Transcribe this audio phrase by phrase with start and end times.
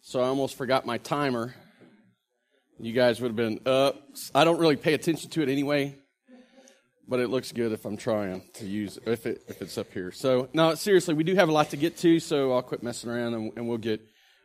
[0.00, 1.54] so I almost forgot my timer.
[2.78, 3.96] You guys would have been up.
[4.34, 5.96] I don't really pay attention to it anyway,
[7.08, 10.12] but it looks good if I'm trying to use if it if it's up here.
[10.12, 13.10] So no, seriously, we do have a lot to get to, so I'll quit messing
[13.10, 14.00] around and, and we'll get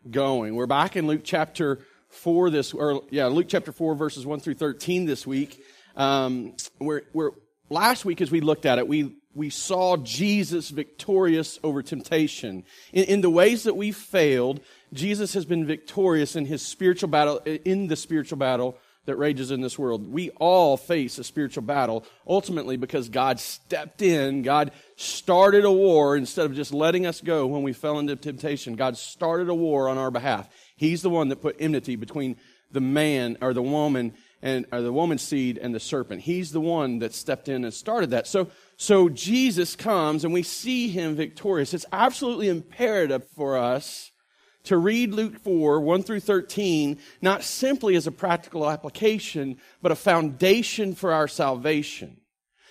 [0.09, 0.55] going.
[0.55, 1.79] We're back in Luke chapter
[2.09, 5.63] four this, or yeah, Luke chapter four verses one through thirteen this week.
[5.95, 7.31] Um, we're, we're
[7.69, 12.63] last week as we looked at it, we we saw Jesus victorious over temptation.
[12.91, 14.59] In, in, the ways that we failed,
[14.93, 19.61] Jesus has been victorious in his spiritual battle, in the spiritual battle that rages in
[19.61, 20.11] this world.
[20.11, 26.15] We all face a spiritual battle, ultimately because God stepped in, God started a war
[26.15, 28.75] instead of just letting us go when we fell into temptation.
[28.75, 30.47] God started a war on our behalf.
[30.77, 32.37] He's the one that put enmity between
[32.71, 36.21] the man or the woman and or the woman's seed and the serpent.
[36.21, 38.27] He's the one that stepped in and started that.
[38.27, 41.73] So so Jesus comes and we see him victorious.
[41.73, 44.11] It's absolutely imperative for us
[44.63, 49.95] to read Luke 4, 1 through 13, not simply as a practical application, but a
[49.95, 52.17] foundation for our salvation.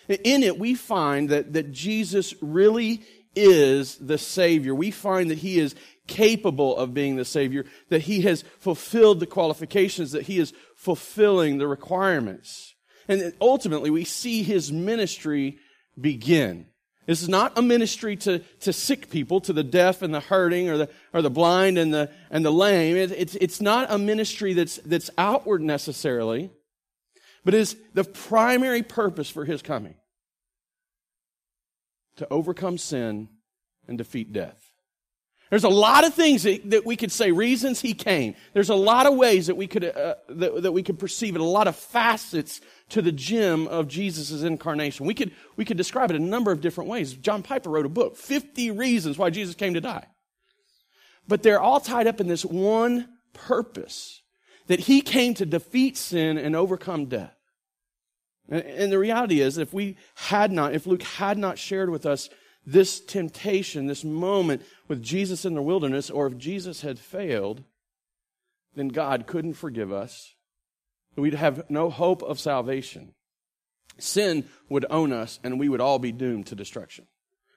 [0.09, 3.03] In it, we find that, that Jesus really
[3.37, 4.75] is the Savior.
[4.75, 5.75] We find that He is
[6.07, 11.59] capable of being the Savior, that He has fulfilled the qualifications, that He is fulfilling
[11.59, 12.75] the requirements.
[13.09, 15.59] And ultimately, we see His ministry
[16.01, 16.67] begin.
[17.07, 20.69] This is not a ministry to, to sick people, to the deaf and the hurting
[20.69, 22.97] or the, or the blind and the, and the lame.
[22.97, 26.51] It, it's, it's not a ministry that's, that's outward necessarily,
[27.45, 29.95] but is the primary purpose for his coming
[32.17, 33.29] to overcome sin
[33.89, 34.72] and defeat death.
[35.53, 38.37] There's a lot of things that, that, we could say, reasons he came.
[38.55, 41.43] There's a lot of ways that we could, uh, that, that we could perceive it,
[41.43, 45.05] a lot of facets to the gem of Jesus' incarnation.
[45.05, 47.13] We could, we could describe it a number of different ways.
[47.13, 50.07] John Piper wrote a book, 50 Reasons Why Jesus Came to Die.
[51.29, 54.23] But they're all tied up in this one purpose
[54.69, 57.37] that he came to defeat sin and overcome death.
[58.49, 62.07] And, and the reality is, if we had not, if Luke had not shared with
[62.07, 62.31] us
[62.65, 67.65] this temptation, this moment with Jesus in the wilderness, or if Jesus had failed,
[68.75, 70.35] then God couldn't forgive us.
[71.17, 73.15] We'd have no hope of salvation.
[73.99, 77.07] Sin would own us, and we would all be doomed to destruction.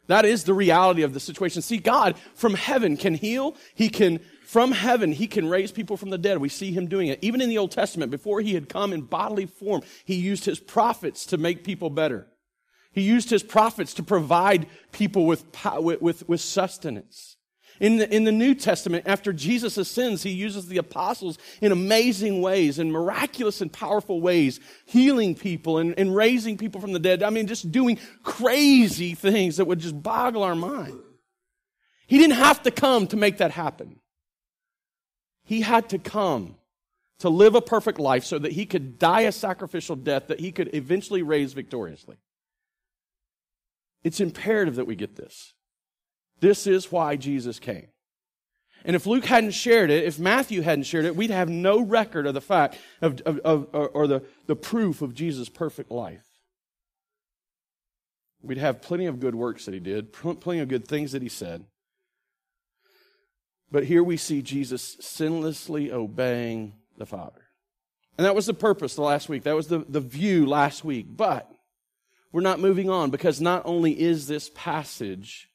[0.07, 1.61] That is the reality of the situation.
[1.61, 3.55] See, God from heaven can heal.
[3.73, 6.37] He can, from heaven, He can raise people from the dead.
[6.37, 7.19] We see Him doing it.
[7.21, 10.59] Even in the Old Testament, before He had come in bodily form, He used His
[10.59, 12.27] prophets to make people better.
[12.95, 15.45] He used his prophets to provide people with,
[15.81, 17.35] with, with sustenance.
[17.81, 22.41] In the, in the New Testament, after Jesus ascends, he uses the apostles in amazing
[22.41, 27.21] ways, in miraculous and powerful ways, healing people and, and raising people from the dead.
[27.21, 30.97] I mean, just doing crazy things that would just boggle our mind.
[32.07, 33.99] He didn't have to come to make that happen.
[35.43, 36.55] He had to come
[37.19, 40.53] to live a perfect life so that he could die a sacrificial death that he
[40.53, 42.15] could eventually raise victoriously.
[44.05, 45.53] It's imperative that we get this.
[46.39, 47.87] This is why Jesus came.
[48.85, 52.27] And if Luke hadn't shared it, if Matthew hadn't shared it, we'd have no record
[52.27, 56.23] of the fact of, of, of or the, the proof of Jesus' perfect life.
[58.43, 61.29] We'd have plenty of good works that he did, plenty of good things that he
[61.29, 61.65] said.
[63.71, 67.41] But here we see Jesus sinlessly obeying the Father.
[68.19, 69.43] And that was the purpose the last week.
[69.43, 71.07] That was the, the view last week.
[71.09, 71.51] But
[72.35, 75.49] we're not moving on because not only is this passage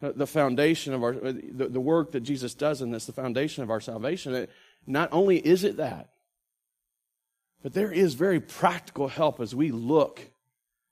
[0.00, 3.64] uh, the foundation of our, uh, the, work that Jesus does in this, the foundation
[3.64, 4.46] of our salvation,
[4.86, 6.10] not only is it that,
[7.64, 10.20] but there is very practical help as we look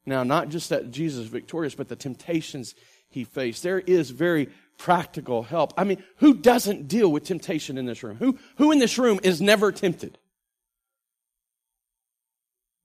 [0.05, 2.75] now, not just that Jesus victorious, but the temptations
[3.09, 3.63] he faced.
[3.63, 4.49] There is very
[4.79, 5.75] practical help.
[5.77, 8.17] I mean, who doesn't deal with temptation in this room?
[8.17, 10.19] Who, who in this room is never tempted?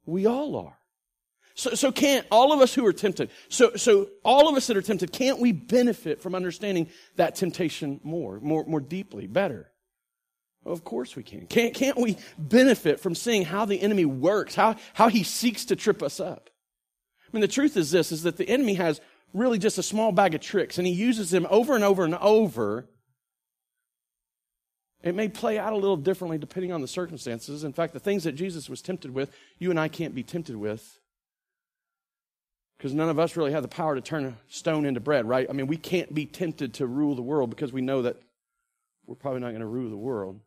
[0.06, 0.78] We all are.
[1.56, 4.78] So, so can't all of us who are tempted, so, so all of us that
[4.78, 9.70] are tempted, can't we benefit from understanding that temptation more, more, more deeply, better?
[10.66, 11.46] Of course we can.
[11.46, 15.76] Can't, can't we benefit from seeing how the enemy works, how, how he seeks to
[15.76, 16.50] trip us up?
[17.28, 19.00] I mean, the truth is this, is that the enemy has
[19.34, 22.16] really just a small bag of tricks and he uses them over and over and
[22.16, 22.88] over.
[25.04, 27.64] It may play out a little differently depending on the circumstances.
[27.64, 30.56] In fact, the things that Jesus was tempted with, you and I can't be tempted
[30.56, 31.00] with
[32.84, 35.48] because none of us really have the power to turn a stone into bread, right?
[35.50, 38.18] I mean, we can't be tempted to rule the world because we know that
[39.06, 40.42] we're probably not going to rule the world.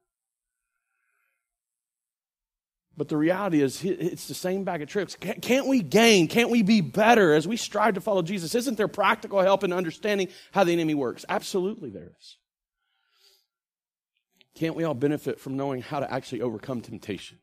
[2.95, 5.17] But the reality is, it's the same bag of tricks.
[5.17, 6.29] Can't we gain?
[6.29, 8.55] Can't we be better as we strive to follow Jesus?
[8.55, 11.25] Isn't there practical help in understanding how the enemy works?
[11.31, 12.37] Absolutely, there is.
[14.55, 17.39] can't we all benefit from knowing how to actually overcome temptation?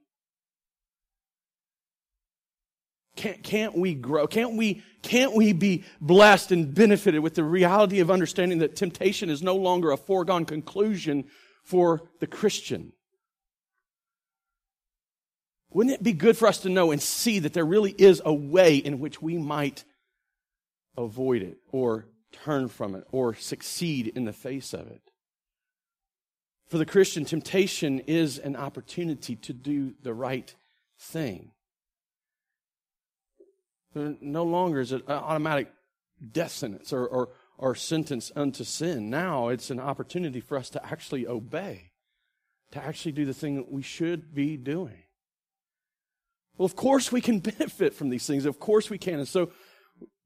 [3.16, 4.26] Can't, can't we grow?
[4.26, 9.30] Can't we, can't we be blessed and benefited with the reality of understanding that temptation
[9.30, 11.26] is no longer a foregone conclusion
[11.64, 12.94] for the Christian?
[15.70, 18.34] Wouldn't it be good for us to know and see that there really is a
[18.34, 19.84] way in which we might
[20.96, 25.02] avoid it or turn from it or succeed in the face of it?
[26.68, 30.54] For the Christian, temptation is an opportunity to do the right
[31.00, 31.52] thing.
[33.96, 35.72] No longer is it an automatic
[36.32, 39.10] death sentence or, or, or sentence unto sin.
[39.10, 41.92] Now it's an opportunity for us to actually obey,
[42.72, 45.04] to actually do the thing that we should be doing.
[46.58, 48.46] Well, of course we can benefit from these things.
[48.46, 49.16] Of course we can.
[49.16, 49.52] And so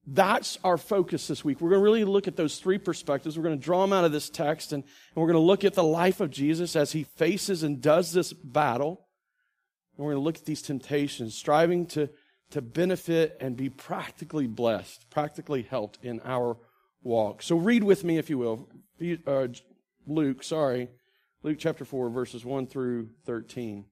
[0.06, 1.60] that's our focus this week.
[1.60, 3.38] We're going to really look at those three perspectives.
[3.38, 5.66] We're going to draw them out of this text and, and we're going to look
[5.66, 9.06] at the life of Jesus as he faces and does this battle.
[9.98, 12.10] And we're going to look at these temptations, striving to
[12.52, 16.58] to benefit and be practically blessed, practically helped in our
[17.04, 17.42] walk.
[17.42, 18.70] So read with me, if you will,
[19.26, 19.48] uh,
[20.06, 20.90] Luke, sorry,
[21.44, 23.86] Luke chapter 4, verses 1 through 13.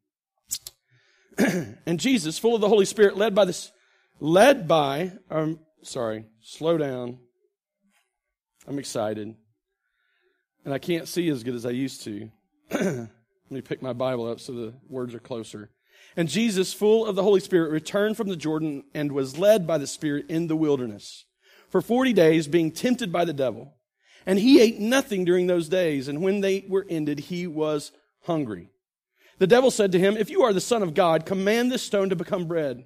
[1.38, 3.72] and Jesus, full of the Holy Spirit, led by this,
[4.20, 7.20] led by, um, sorry, slow down.
[8.68, 9.36] I'm excited.
[10.64, 12.30] And I can't see as good as I used to.
[12.72, 13.10] Let
[13.52, 15.70] me pick my Bible up so the words are closer.
[16.18, 19.78] And Jesus, full of the Holy Spirit, returned from the Jordan and was led by
[19.78, 21.26] the Spirit in the wilderness
[21.70, 23.74] for 40 days, being tempted by the devil.
[24.26, 26.08] And he ate nothing during those days.
[26.08, 27.92] And when they were ended, he was
[28.24, 28.70] hungry.
[29.40, 32.10] The devil said to him, If you are the Son of God, command this stone
[32.10, 32.86] to become bread.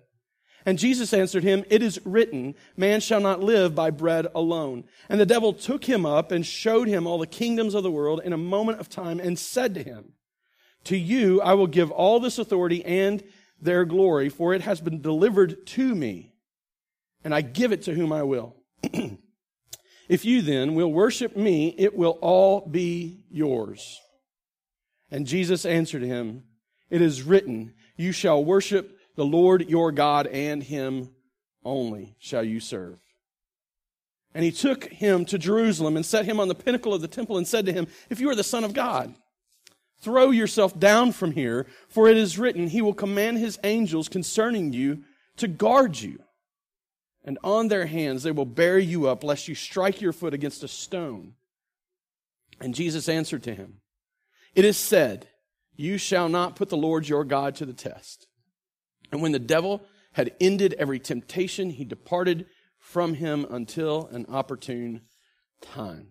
[0.66, 4.86] And Jesus answered him, It is written, Man shall not live by bread alone.
[5.08, 8.22] And the devil took him up and showed him all the kingdoms of the world
[8.24, 10.14] in a moment of time and said to him,
[10.86, 13.24] to you I will give all this authority and
[13.62, 16.34] their glory, for it has been delivered to me,
[17.24, 18.56] and I give it to whom I will.
[20.10, 24.00] if you then will worship me, it will all be yours.
[25.12, 26.44] And Jesus answered him,
[26.90, 31.10] It is written, You shall worship the Lord your God, and him
[31.66, 33.00] only shall you serve.
[34.34, 37.38] And he took him to Jerusalem and set him on the pinnacle of the temple
[37.38, 39.16] and said to him, If you are the Son of God,
[40.02, 44.74] Throw yourself down from here, for it is written, He will command His angels concerning
[44.74, 45.04] you
[45.38, 46.20] to guard you.
[47.24, 50.64] And on their hands they will bear you up, lest you strike your foot against
[50.64, 51.34] a stone.
[52.62, 53.82] And Jesus answered to him,
[54.56, 55.28] It is said,
[55.76, 58.28] You shall not put the Lord your God to the test.
[59.12, 59.82] And when the devil
[60.14, 62.46] had ended every temptation, he departed
[62.78, 65.02] from him until an opportune
[65.62, 66.10] time.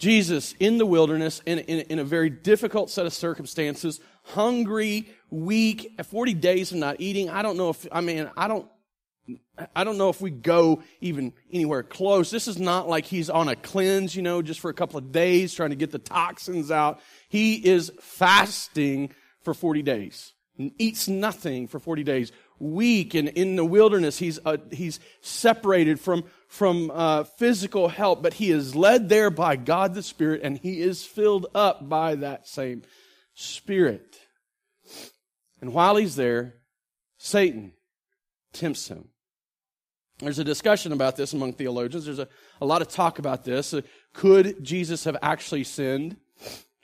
[0.00, 5.92] Jesus in the wilderness in, in, in, a very difficult set of circumstances, hungry, weak,
[6.02, 7.28] 40 days of not eating.
[7.28, 8.66] I don't know if, I mean, I don't,
[9.76, 12.30] I don't know if we go even anywhere close.
[12.30, 15.12] This is not like he's on a cleanse, you know, just for a couple of
[15.12, 16.98] days trying to get the toxins out.
[17.28, 19.12] He is fasting
[19.42, 22.32] for 40 days and eats nothing for 40 days.
[22.58, 28.34] Weak and in the wilderness, he's, uh, he's separated from, from uh, physical help, but
[28.34, 32.48] he is led there by God the Spirit, and he is filled up by that
[32.48, 32.82] same
[33.34, 34.18] Spirit.
[35.60, 36.56] And while he's there,
[37.18, 37.72] Satan
[38.52, 39.10] tempts him.
[40.18, 42.04] There's a discussion about this among theologians.
[42.04, 42.28] There's a,
[42.60, 43.72] a lot of talk about this.
[43.72, 43.82] Uh,
[44.12, 46.16] could Jesus have actually sinned?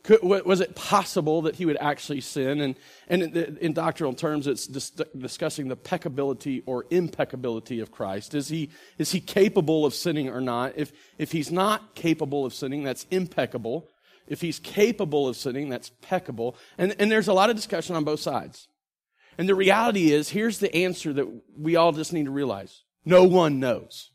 [0.06, 2.60] Could, was it possible that he would actually sin?
[2.60, 2.76] And,
[3.08, 8.32] and in, in doctrinal terms, it's dis- discussing the peccability or impeccability of Christ.
[8.32, 10.74] Is he, is he capable of sinning or not?
[10.76, 13.88] If, if he's not capable of sinning, that's impeccable.
[14.28, 16.56] If he's capable of sinning, that's peccable.
[16.78, 18.68] And, and there's a lot of discussion on both sides.
[19.38, 21.26] And the reality is, here's the answer that
[21.58, 22.84] we all just need to realize.
[23.04, 24.12] No one knows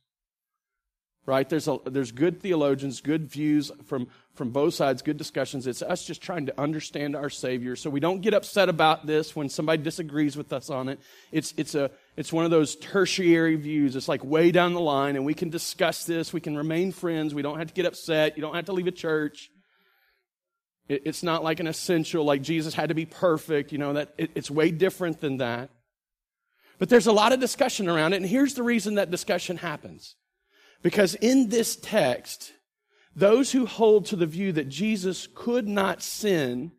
[1.25, 1.47] right?
[1.47, 5.67] There's, a, there's good theologians, good views from, from both sides, good discussions.
[5.67, 7.75] It's us just trying to understand our Savior.
[7.75, 10.99] So we don't get upset about this when somebody disagrees with us on it.
[11.31, 13.95] It's, it's, a, it's one of those tertiary views.
[13.95, 16.33] It's like way down the line, and we can discuss this.
[16.33, 17.35] We can remain friends.
[17.35, 18.35] We don't have to get upset.
[18.35, 19.51] You don't have to leave a church.
[20.89, 23.71] It, it's not like an essential, like Jesus had to be perfect.
[23.71, 25.69] You know, that it, it's way different than that.
[26.79, 30.15] But there's a lot of discussion around it, and here's the reason that discussion happens.
[30.81, 32.53] Because in this text,
[33.15, 36.71] those who hold to the view that Jesus could not sin,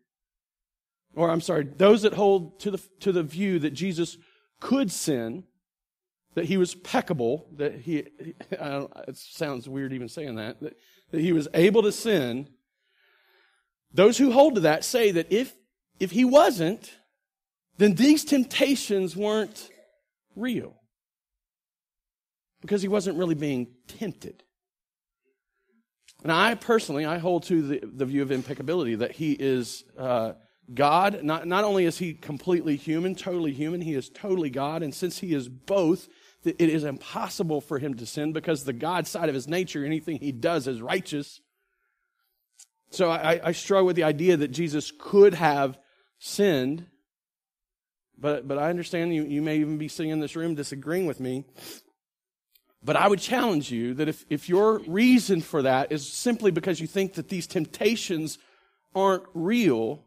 [1.15, 4.17] or I'm sorry, those that hold to the, to the view that Jesus
[4.59, 5.43] could sin,
[6.35, 8.03] that he was peccable, that he,
[8.49, 10.77] it sounds weird even saying that, that,
[11.11, 12.49] that he was able to sin,
[13.93, 15.53] those who hold to that say that if,
[15.99, 16.97] if he wasn't,
[17.77, 19.69] then these temptations weren't
[20.35, 20.75] real.
[22.63, 24.41] Because he wasn't really being tempted.
[26.23, 30.33] And I personally, I hold to the, the view of impeccability that he is uh,
[30.73, 31.21] God.
[31.23, 34.81] Not, not only is he completely human, totally human, he is totally God.
[34.81, 36.07] And since he is both,
[36.45, 40.17] it is impossible for him to sin because the God side of his nature, anything
[40.17, 41.41] he does is righteous.
[42.91, 45.77] So I, I struggle with the idea that Jesus could have
[46.19, 46.85] sinned.
[48.17, 51.19] But, but I understand you, you may even be sitting in this room disagreeing with
[51.19, 51.43] me.
[52.83, 56.79] But I would challenge you that if, if your reason for that is simply because
[56.79, 58.37] you think that these temptations
[58.93, 60.03] aren't real,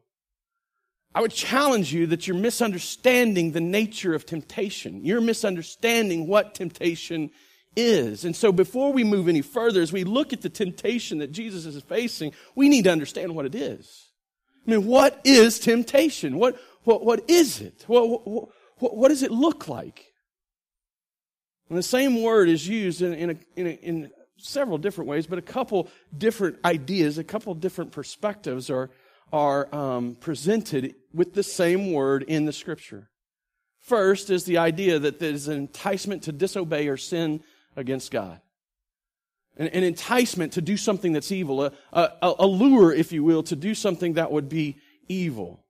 [1.14, 5.02] I would challenge you that you're misunderstanding the nature of temptation.
[5.02, 7.30] You're misunderstanding what temptation
[7.74, 8.26] is.
[8.26, 11.64] And so before we move any further, as we look at the temptation that Jesus
[11.64, 14.10] is facing, we need to understand what it is.
[14.66, 16.36] I mean, what is temptation?
[16.36, 17.84] What, what, what is it?
[17.86, 20.12] What, what, what does it look like?
[21.68, 25.26] And the same word is used in, in, a, in, a, in several different ways,
[25.26, 28.90] but a couple different ideas, a couple different perspectives are,
[29.32, 33.08] are um, presented with the same word in the scripture.
[33.80, 37.42] First is the idea that there's an enticement to disobey or sin
[37.76, 38.40] against God.
[39.56, 43.42] An, an enticement to do something that's evil, a, a, a lure, if you will,
[43.44, 44.76] to do something that would be
[45.08, 45.64] evil.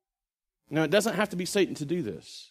[0.69, 2.51] Now, it doesn't have to be Satan to do this.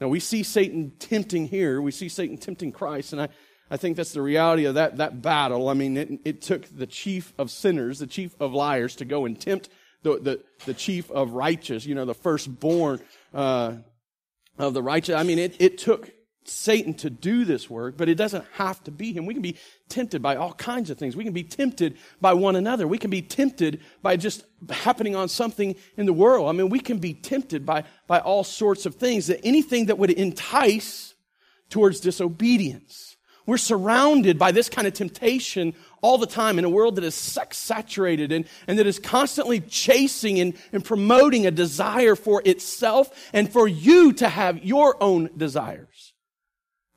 [0.00, 1.80] Now, we see Satan tempting here.
[1.80, 3.28] We see Satan tempting Christ, and I,
[3.70, 5.68] I think that's the reality of that, that battle.
[5.68, 9.24] I mean, it, it took the chief of sinners, the chief of liars, to go
[9.24, 9.68] and tempt
[10.02, 13.00] the, the, the chief of righteous, you know, the firstborn
[13.34, 13.76] uh,
[14.58, 15.16] of the righteous.
[15.16, 16.10] I mean, it, it took
[16.48, 19.26] Satan to do this work, but it doesn't have to be him.
[19.26, 19.56] We can be
[19.88, 21.16] tempted by all kinds of things.
[21.16, 22.86] We can be tempted by one another.
[22.86, 26.48] We can be tempted by just happening on something in the world.
[26.48, 29.98] I mean, we can be tempted by, by all sorts of things, that anything that
[29.98, 31.14] would entice
[31.70, 33.16] towards disobedience.
[33.46, 37.14] We're surrounded by this kind of temptation all the time in a world that is
[37.14, 43.30] sex saturated and, and that is constantly chasing and, and promoting a desire for itself
[43.32, 45.95] and for you to have your own desires.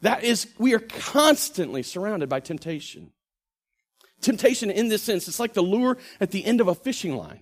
[0.02, 3.12] That is, we are constantly surrounded by temptation.
[4.22, 7.42] Temptation in this sense, it's like the lure at the end of a fishing line.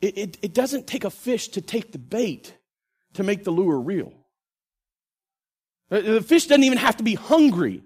[0.00, 2.54] It, it, it doesn't take a fish to take the bait
[3.14, 4.12] to make the lure real.
[5.90, 7.82] The fish doesn't even have to be hungry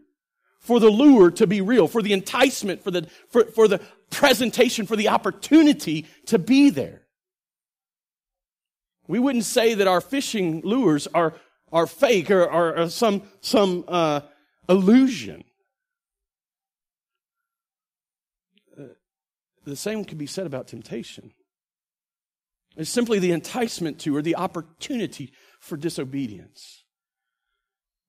[0.59, 3.81] for the lure to be real, for the enticement, for the, for, for the
[4.11, 7.02] presentation, for the opportunity to be there.
[9.13, 11.35] We wouldn't say that our fishing lures are,
[11.71, 14.23] are fake or, are some, some uh,
[14.71, 15.45] illusion.
[18.75, 18.85] Uh,
[19.67, 21.35] the same could be said about temptation.
[22.75, 26.83] It's simply the enticement to or the opportunity for disobedience.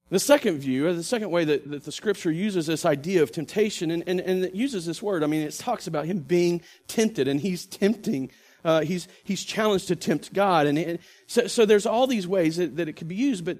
[0.09, 3.33] The second view, or the second way that, that the scripture uses this idea of
[3.33, 6.61] temptation, and, and, and it uses this word, I mean, it talks about him being
[6.87, 8.31] tempted, and he's tempting,
[8.63, 10.67] uh, he's, he's challenged to tempt God.
[10.67, 13.59] And, so, so there's all these ways that, that it could be used, but,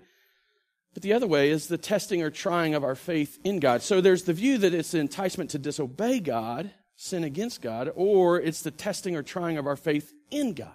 [0.94, 3.82] but the other way is the testing or trying of our faith in God.
[3.82, 8.40] So there's the view that it's the enticement to disobey God, sin against God, or
[8.40, 10.72] it's the testing or trying of our faith in God.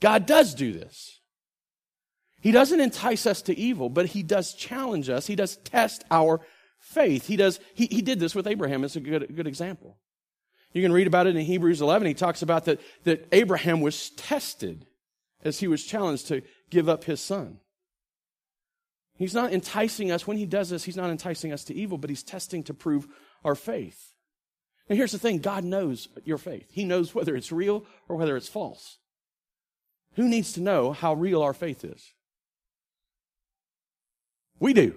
[0.00, 1.20] God does do this.
[2.40, 5.28] He doesn't entice us to evil, but he does challenge us.
[5.28, 6.40] He does test our
[6.80, 7.28] faith.
[7.28, 9.98] He does, he, he did this with Abraham as a good, good example.
[10.72, 12.06] You can read about it in Hebrews 11.
[12.06, 14.86] He talks about that, that Abraham was tested
[15.44, 17.58] as he was challenged to give up his son.
[19.16, 20.26] He's not enticing us.
[20.26, 23.06] When he does this, he's not enticing us to evil, but he's testing to prove
[23.44, 24.14] our faith.
[24.88, 26.68] And here's the thing God knows your faith.
[26.70, 28.98] He knows whether it's real or whether it's false.
[30.14, 32.12] Who needs to know how real our faith is?
[34.58, 34.94] We do.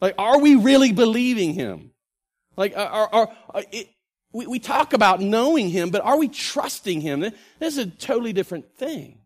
[0.00, 1.92] Like, are we really believing him?
[2.56, 3.88] Like, are, are, are it,
[4.32, 7.20] we, we talk about knowing him, but are we trusting him?
[7.20, 9.18] This is a totally different thing.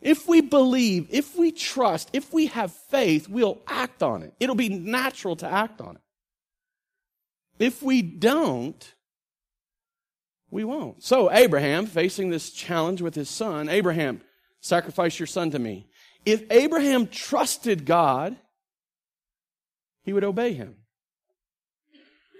[0.00, 4.32] If we believe, if we trust, if we have faith, we'll act on it.
[4.38, 6.02] It'll be natural to act on it.
[7.58, 8.94] If we don't,
[10.50, 11.02] we won't.
[11.02, 14.20] So, Abraham, facing this challenge with his son, Abraham,
[14.60, 15.88] sacrifice your son to me.
[16.24, 18.36] If Abraham trusted God,
[20.04, 20.76] he would obey him.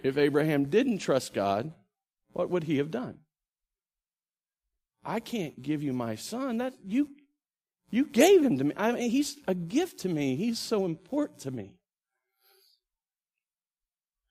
[0.03, 1.73] If Abraham didn't trust God,
[2.33, 3.19] what would he have done?
[5.05, 6.59] I can't give you my son.
[6.59, 7.09] That you
[7.91, 8.75] you gave him to me.
[8.77, 10.37] I mean, he's a gift to me.
[10.37, 11.78] He's so important to me.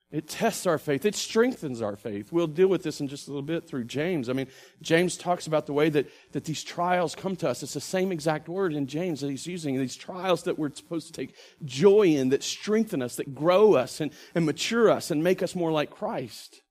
[0.10, 1.04] It tests our faith.
[1.04, 2.32] It strengthens our faith.
[2.32, 4.30] We'll deal with this in just a little bit through James.
[4.30, 4.48] I mean,
[4.82, 7.62] James talks about the way that, that these trials come to us.
[7.62, 9.78] It's the same exact word in James that he's using.
[9.78, 11.36] These trials that we're supposed to take
[11.66, 15.56] joy in, that strengthen us, that grow us and, and mature us and make us
[15.56, 16.62] more like Christ.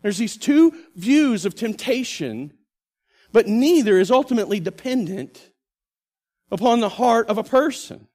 [0.00, 2.54] There's these two views of temptation,
[3.32, 5.50] but neither is ultimately dependent
[6.50, 8.08] upon the heart of a person.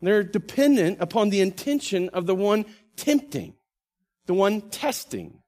[0.00, 2.64] They're dependent upon the intention of the one
[2.96, 3.54] tempting,
[4.26, 5.42] the one testing.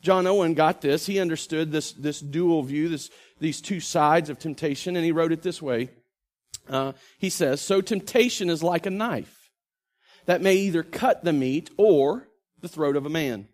[0.00, 1.06] John Owen got this.
[1.06, 3.10] He understood this, this dual view, this,
[3.40, 5.90] these two sides of temptation, and he wrote it this way.
[6.68, 9.50] Uh, he says, So temptation is like a knife
[10.26, 12.28] that may either cut the meat or
[12.60, 13.48] the throat of a man.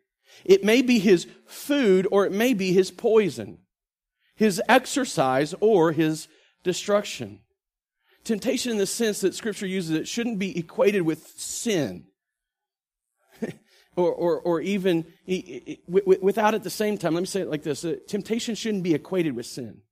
[0.44, 3.58] It may be his food or it may be his poison,
[4.34, 6.28] his exercise or his
[6.62, 7.40] destruction.
[8.24, 12.06] Temptation, in the sense that Scripture uses it, shouldn't be equated with sin.
[13.96, 15.04] or, or, or even
[15.86, 18.94] without at the same time, let me say it like this uh, temptation shouldn't be
[18.94, 19.82] equated with sin,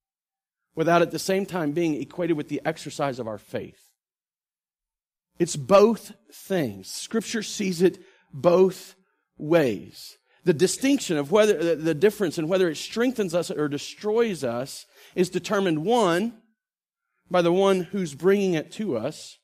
[0.74, 3.90] without at the same time being equated with the exercise of our faith.
[5.38, 6.90] It's both things.
[6.90, 7.98] Scripture sees it
[8.32, 8.94] both
[9.36, 10.16] ways.
[10.44, 15.30] The distinction of whether, the difference in whether it strengthens us or destroys us is
[15.30, 16.41] determined one,
[17.30, 19.38] by the one who's bringing it to us,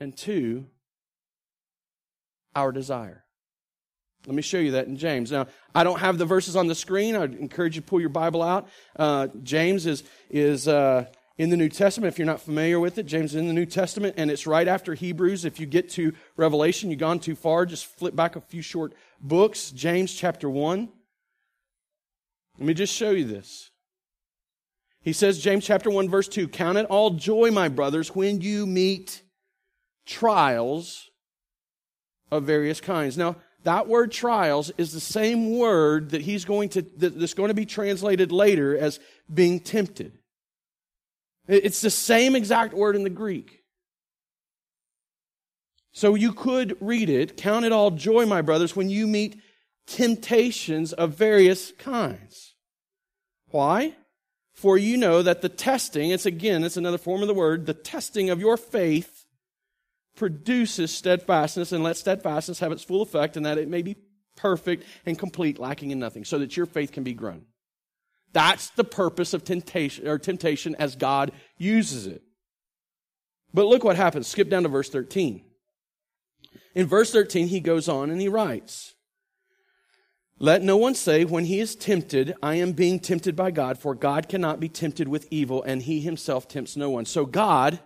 [0.00, 0.66] and two,
[2.54, 3.24] our desire.
[4.26, 5.30] Let me show you that in James.
[5.30, 7.14] Now, I don't have the verses on the screen.
[7.14, 8.68] I'd encourage you to pull your Bible out.
[8.98, 11.06] Uh, James is, is uh,
[11.38, 12.12] in the New Testament.
[12.12, 14.66] If you're not familiar with it, James is in the New Testament, and it's right
[14.66, 15.44] after Hebrews.
[15.44, 18.94] If you get to Revelation, you've gone too far, just flip back a few short
[19.20, 19.70] books.
[19.70, 20.88] James chapter 1.
[22.58, 23.70] Let me just show you this.
[25.06, 28.66] He says, James chapter 1, verse 2 Count it all joy, my brothers, when you
[28.66, 29.22] meet
[30.04, 31.08] trials
[32.32, 33.16] of various kinds.
[33.16, 37.54] Now, that word trials is the same word that he's going to, that's going to
[37.54, 38.98] be translated later as
[39.32, 40.18] being tempted.
[41.46, 43.62] It's the same exact word in the Greek.
[45.92, 49.40] So you could read it, count it all joy, my brothers, when you meet
[49.86, 52.56] temptations of various kinds.
[53.50, 53.94] Why?
[54.56, 57.74] For you know that the testing, it's again, it's another form of the word, the
[57.74, 59.26] testing of your faith
[60.16, 63.96] produces steadfastness, and let steadfastness have its full effect, and that it may be
[64.34, 67.44] perfect and complete, lacking in nothing, so that your faith can be grown.
[68.32, 72.22] That's the purpose of temptation, or temptation as God uses it.
[73.52, 74.26] But look what happens.
[74.26, 75.42] Skip down to verse 13.
[76.74, 78.95] In verse 13, he goes on and he writes,
[80.38, 83.94] let no one say when he is tempted, I am being tempted by God, for
[83.94, 87.06] God cannot be tempted with evil, and he himself tempts no one.
[87.06, 87.80] So God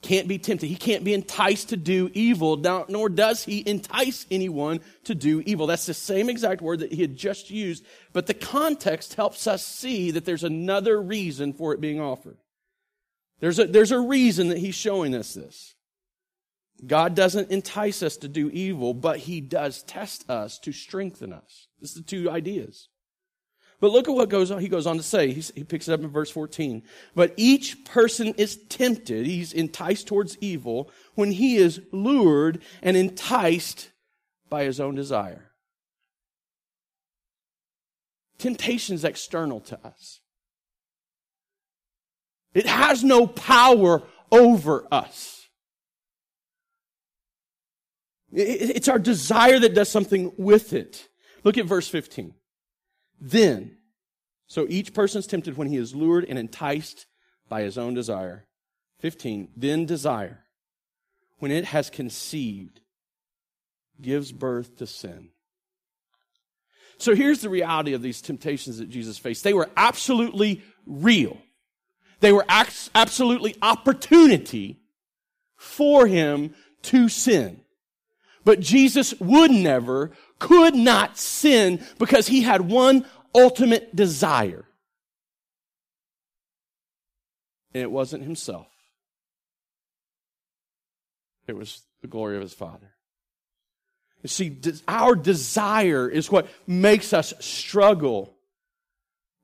[0.00, 0.66] can't be tempted.
[0.66, 2.56] He can't be enticed to do evil,
[2.88, 5.66] nor does he entice anyone to do evil.
[5.66, 9.64] That's the same exact word that he had just used, but the context helps us
[9.64, 12.36] see that there's another reason for it being offered.
[13.40, 15.73] There's a, there's a reason that he's showing us this.
[16.86, 21.68] God doesn't entice us to do evil, but he does test us to strengthen us.
[21.80, 22.88] This is the two ideas.
[23.80, 24.60] But look at what goes on.
[24.60, 26.82] He goes on to say, he picks it up in verse 14.
[27.14, 33.90] But each person is tempted, he's enticed towards evil, when he is lured and enticed
[34.48, 35.50] by his own desire.
[38.38, 40.20] Temptation is external to us.
[42.52, 45.43] It has no power over us.
[48.36, 51.08] It's our desire that does something with it.
[51.44, 52.34] Look at verse 15.
[53.20, 53.76] Then,
[54.46, 57.06] so each person is tempted when he is lured and enticed
[57.48, 58.46] by his own desire.
[59.00, 59.50] 15.
[59.56, 60.40] Then desire,
[61.38, 62.80] when it has conceived,
[64.00, 65.28] gives birth to sin.
[66.98, 69.44] So here's the reality of these temptations that Jesus faced.
[69.44, 71.38] They were absolutely real.
[72.20, 74.80] They were absolutely opportunity
[75.56, 77.60] for him to sin.
[78.44, 84.64] But Jesus would never, could not sin because he had one ultimate desire.
[87.72, 88.68] And it wasn't himself.
[91.46, 92.92] It was the glory of his Father.
[94.22, 98.34] You see, our desire is what makes us struggle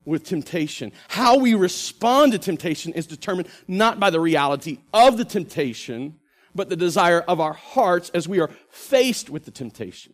[0.05, 0.91] with temptation.
[1.07, 6.19] How we respond to temptation is determined not by the reality of the temptation,
[6.53, 10.13] but the desire of our hearts as we are faced with the temptation.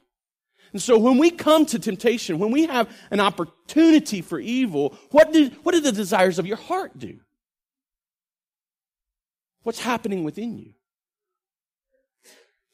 [0.73, 5.31] And so when we come to temptation, when we have an opportunity for evil, what
[5.31, 7.19] do, what do the desires of your heart do?
[9.63, 10.73] What's happening within you?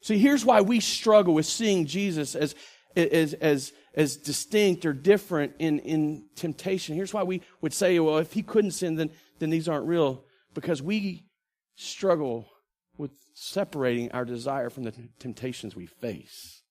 [0.02, 2.54] See, here's why we struggle with seeing Jesus as,
[2.94, 6.94] as, as, as distinct or different in, in temptation.
[6.94, 10.24] Here's why we would say, well, if he couldn't sin, then, then these aren't real.
[10.52, 11.24] Because we
[11.76, 12.48] struggle
[12.96, 16.62] with separating our desire from the temptations we face.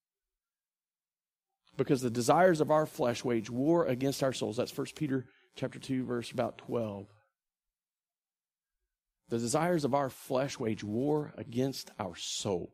[1.76, 4.58] Because the desires of our flesh wage war against our souls.
[4.58, 7.08] That's 1 Peter chapter 2, verse about 12.
[9.30, 12.72] The desires of our flesh wage war against our soul.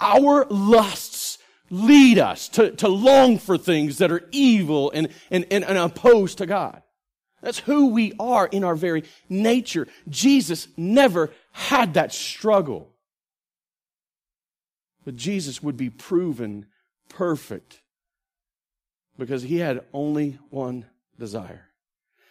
[0.00, 1.38] Our lusts
[1.70, 6.38] lead us to, to long for things that are evil and, and, and, and opposed
[6.38, 6.82] to God.
[7.40, 9.86] That's who we are in our very nature.
[10.08, 12.90] Jesus never had that struggle.
[15.04, 16.66] But Jesus would be proven
[17.08, 17.80] perfect
[19.16, 20.86] because he had only one
[21.18, 21.68] desire.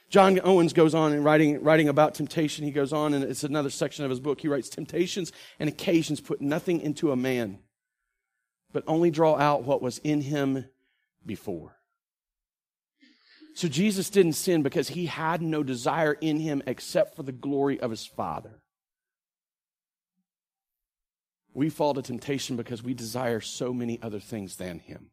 [0.10, 2.64] John Owens goes on in writing, writing about temptation.
[2.64, 4.40] He goes on, and it's another section of his book.
[4.40, 7.60] He writes, Temptations and occasions put nothing into a man,
[8.72, 10.66] but only draw out what was in him
[11.26, 11.77] before.
[13.58, 17.80] So Jesus didn't sin because he had no desire in him except for the glory
[17.80, 18.62] of his Father.
[21.56, 25.10] We fall to temptation because we desire so many other things than him.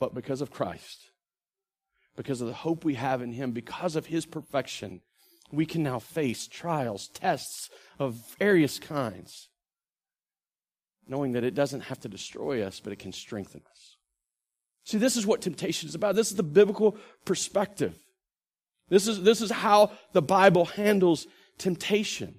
[0.00, 1.12] But because of Christ,
[2.16, 5.02] because of the hope we have in Him, because of His perfection,
[5.52, 9.50] we can now face trials, tests of various kinds,
[11.08, 13.96] knowing that it doesn't have to destroy us, but it can strengthen us.
[14.84, 16.14] See, this is what temptation is about.
[16.14, 17.96] This is the biblical perspective.
[18.88, 21.26] This is, this is how the Bible handles
[21.58, 22.34] temptation.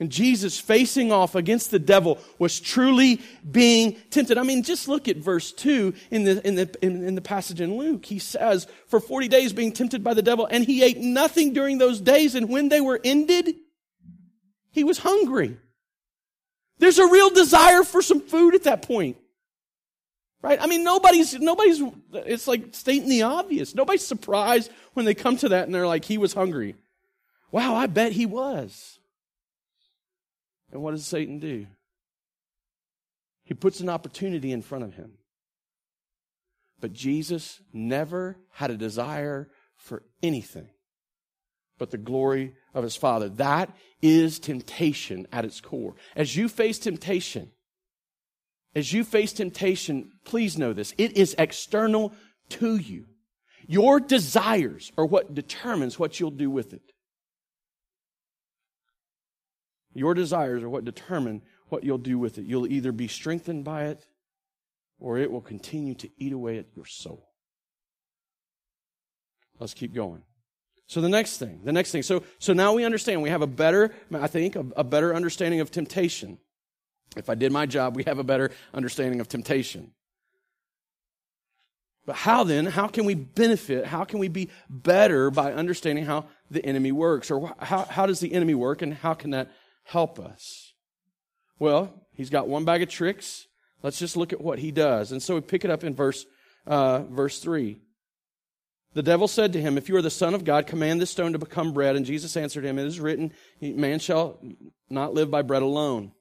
[0.00, 4.38] And Jesus facing off against the devil was truly being tempted.
[4.38, 7.60] I mean, just look at verse 2 in the, in the, in, in, the passage
[7.60, 8.04] in Luke.
[8.04, 11.78] He says, for 40 days being tempted by the devil, and he ate nothing during
[11.78, 13.54] those days, and when they were ended,
[14.72, 15.58] he was hungry.
[16.78, 19.16] There's a real desire for some food at that point.
[20.42, 20.60] Right?
[20.60, 21.80] I mean, nobody's, nobody's,
[22.12, 23.74] it's like stating the obvious.
[23.74, 26.76] Nobody's surprised when they come to that and they're like, he was hungry.
[27.50, 28.98] Wow, I bet he was.
[30.70, 31.66] And what does Satan do?
[33.44, 35.12] He puts an opportunity in front of him.
[36.80, 40.68] But Jesus never had a desire for anything
[41.78, 43.28] but the glory of his Father.
[43.28, 45.94] That is temptation at its core.
[46.14, 47.50] As you face temptation,
[48.74, 50.92] as you face temptation, please know this.
[50.98, 52.12] It is external
[52.50, 53.06] to you.
[53.66, 56.82] Your desires are what determines what you'll do with it.
[59.94, 62.44] Your desires are what determine what you'll do with it.
[62.44, 64.04] You'll either be strengthened by it
[64.98, 67.28] or it will continue to eat away at your soul.
[69.58, 70.22] Let's keep going.
[70.86, 72.02] So the next thing, the next thing.
[72.02, 73.22] So, so now we understand.
[73.22, 76.38] We have a better, I think, a, a better understanding of temptation.
[77.16, 79.92] If I did my job, we have a better understanding of temptation.
[82.06, 83.86] But how then, how can we benefit?
[83.86, 87.30] How can we be better by understanding how the enemy works?
[87.30, 89.50] Or how, how does the enemy work and how can that
[89.84, 90.74] help us?
[91.58, 93.46] Well, he's got one bag of tricks.
[93.82, 95.12] Let's just look at what he does.
[95.12, 96.26] And so we pick it up in verse,
[96.66, 97.80] uh, verse 3.
[98.94, 101.32] The devil said to him, If you are the Son of God, command this stone
[101.32, 101.96] to become bread.
[101.96, 104.38] And Jesus answered him, It is written, Man shall
[104.88, 106.12] not live by bread alone.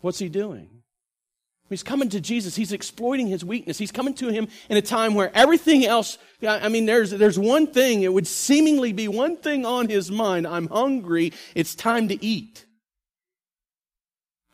[0.00, 0.80] What's he doing?
[1.68, 2.56] He's coming to Jesus.
[2.56, 3.78] He's exploiting his weakness.
[3.78, 7.68] He's coming to him in a time where everything else, I mean, there's, there's one
[7.68, 10.48] thing, it would seemingly be one thing on his mind.
[10.48, 11.32] I'm hungry.
[11.54, 12.66] It's time to eat.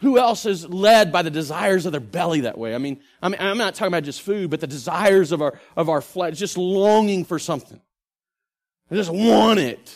[0.00, 2.74] Who else is led by the desires of their belly that way?
[2.74, 5.59] I mean, I mean, I'm not talking about just food, but the desires of our,
[5.74, 7.80] of our flesh, just longing for something.
[8.90, 9.94] I just want it.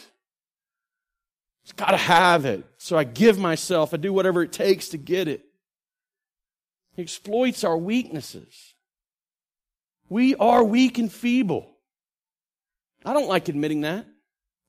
[1.64, 2.64] It's got to have it.
[2.78, 5.44] So I give myself, I do whatever it takes to get it.
[6.96, 8.74] He exploits our weaknesses.
[10.08, 11.70] We are weak and feeble.
[13.04, 14.06] I don't like admitting that.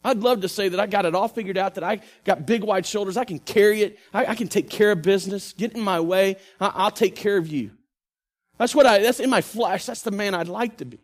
[0.04, 2.64] I'd love to say that I got it all figured out, that I got big
[2.64, 5.82] wide shoulders, I can carry it, I, I can take care of business, get in
[5.82, 7.72] my way, I, I'll take care of you.
[8.58, 11.00] That's what I, that's in my flesh, that's the man I'd like to be.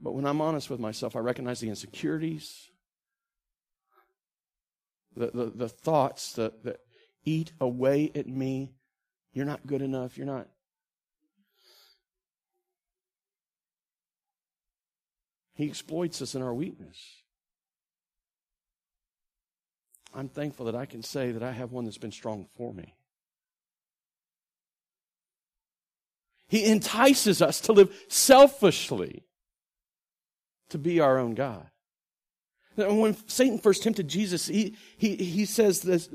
[0.00, 2.68] But when I'm honest with myself, I recognize the insecurities,
[5.16, 6.80] the, the, the thoughts that, that
[7.24, 8.72] eat away at me.
[9.32, 10.18] You're not good enough.
[10.18, 10.48] You're not.
[15.62, 16.98] He exploits us in our weakness.
[20.12, 22.96] I'm thankful that I can say that I have one that's been strong for me.
[26.48, 29.22] He entices us to live selfishly
[30.70, 31.68] to be our own God.
[32.74, 36.08] When Satan first tempted Jesus, he, he, he says this,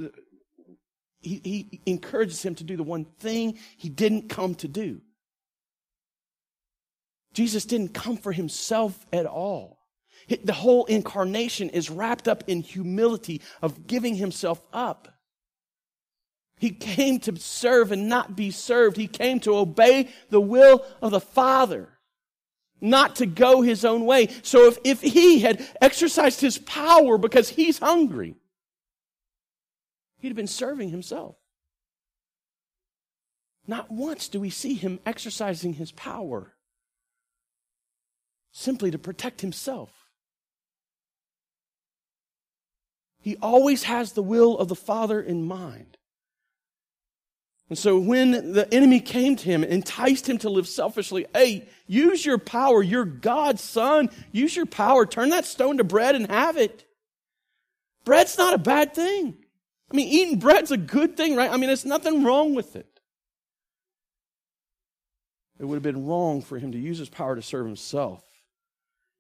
[1.21, 4.99] he, he encourages him to do the one thing he didn't come to do.
[7.37, 9.77] Jesus didn't come for himself at all.
[10.43, 15.07] The whole incarnation is wrapped up in humility of giving himself up.
[16.57, 18.97] He came to serve and not be served.
[18.97, 21.99] He came to obey the will of the Father,
[22.81, 24.29] not to go his own way.
[24.41, 28.33] So if, if he had exercised his power because he's hungry,
[30.17, 31.35] he'd have been serving himself.
[33.67, 36.55] Not once do we see him exercising his power
[38.57, 39.91] simply to protect himself.
[43.19, 45.97] He always has the will of the Father in mind.
[47.69, 51.67] And so when the enemy came to him, and enticed him to live selfishly, hey,
[51.85, 52.81] use your power.
[52.81, 54.09] You're God's son.
[54.31, 55.05] Use your power.
[55.05, 56.83] Turn that stone to bread and have it.
[58.05, 59.35] Bread's not a bad thing.
[59.91, 61.51] I mean, eating bread's a good thing, right?
[61.51, 62.99] I mean, there's nothing wrong with it.
[65.59, 68.26] It would have been wrong for him to use his power to serve himself.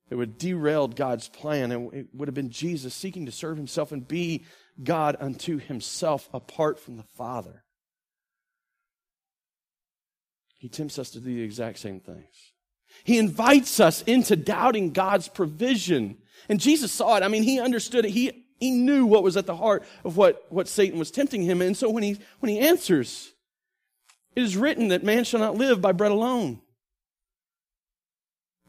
[0.09, 1.71] It would have derailed God's plan.
[1.71, 4.45] And it would have been Jesus seeking to serve himself and be
[4.83, 7.63] God unto himself apart from the Father.
[10.57, 12.53] He tempts us to do the exact same things.
[13.03, 16.17] He invites us into doubting God's provision.
[16.49, 17.23] And Jesus saw it.
[17.23, 18.11] I mean, he understood it.
[18.11, 21.61] He, he knew what was at the heart of what, what Satan was tempting him.
[21.61, 23.31] And so when he, when he answers,
[24.35, 26.61] it is written that man shall not live by bread alone.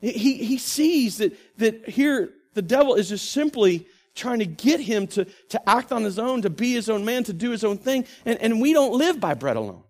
[0.01, 5.07] He, he sees that, that here the devil is just simply trying to get him
[5.07, 7.79] to, to act on his own, to be his own man, to do his own
[7.79, 8.05] thing.
[8.25, 9.85] And, and we don't live by bread alone.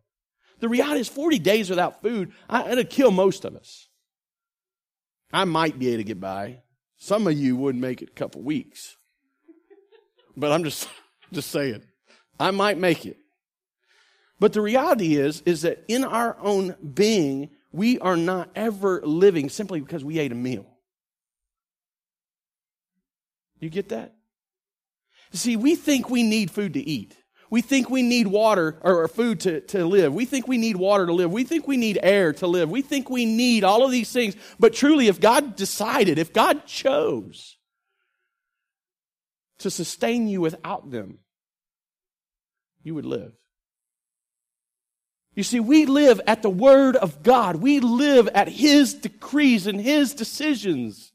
[0.60, 3.88] The reality is 40 days without food, it'll kill most of us.
[5.32, 6.62] I might be able to get by.
[6.96, 8.96] Some of you wouldn't make it a couple weeks.
[10.36, 10.88] But I'm just,
[11.32, 11.82] just saying.
[12.40, 13.18] I might make it.
[14.40, 19.48] But the reality is, is that in our own being, we are not ever living
[19.48, 20.66] simply because we ate a meal.
[23.60, 24.14] You get that?
[25.32, 27.16] See, we think we need food to eat.
[27.50, 30.14] We think we need water or food to, to live.
[30.14, 31.32] We think we need water to live.
[31.32, 32.70] We think we need air to live.
[32.70, 34.36] We think we need all of these things.
[34.58, 37.56] But truly, if God decided, if God chose
[39.58, 41.18] to sustain you without them,
[42.82, 43.32] you would live.
[45.38, 47.54] You see, we live at the Word of God.
[47.54, 51.12] We live at His decrees and His decisions.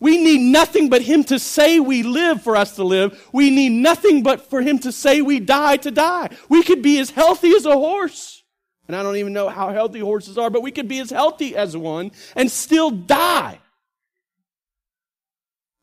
[0.00, 3.24] We need nothing but Him to say we live for us to live.
[3.32, 6.30] We need nothing but for Him to say we die to die.
[6.48, 8.42] We could be as healthy as a horse.
[8.88, 11.54] And I don't even know how healthy horses are, but we could be as healthy
[11.54, 13.60] as one and still die.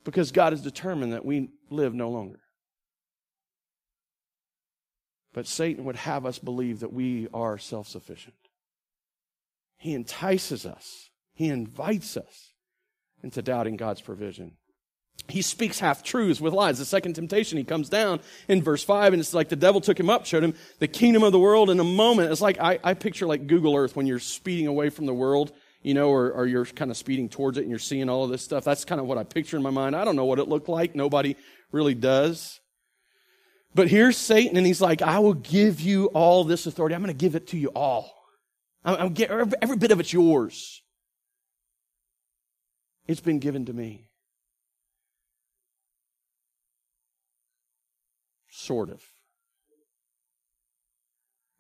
[0.03, 2.40] Because God has determined that we live no longer.
[5.33, 8.35] But Satan would have us believe that we are self sufficient.
[9.77, 12.53] He entices us, he invites us
[13.23, 14.53] into doubting God's provision.
[15.27, 16.79] He speaks half truths with lies.
[16.79, 19.99] The second temptation, he comes down in verse 5, and it's like the devil took
[19.99, 22.31] him up, showed him the kingdom of the world in a moment.
[22.31, 25.51] It's like I, I picture like Google Earth when you're speeding away from the world,
[25.81, 28.31] you know, or, or you're kind of speeding towards it and you're seeing all of
[28.31, 28.63] this stuff.
[28.63, 29.95] That's kind of what I picture in my mind.
[29.95, 30.95] I don't know what it looked like.
[30.95, 31.35] Nobody
[31.71, 32.60] really does.
[33.73, 36.93] But here's Satan, and he's like, I will give you all this authority.
[36.93, 38.11] I'm going to give it to you all.
[38.83, 40.81] I'm, I'm get, every, every bit of it's yours.
[43.07, 44.09] It's been given to me.
[48.49, 49.01] Sort of.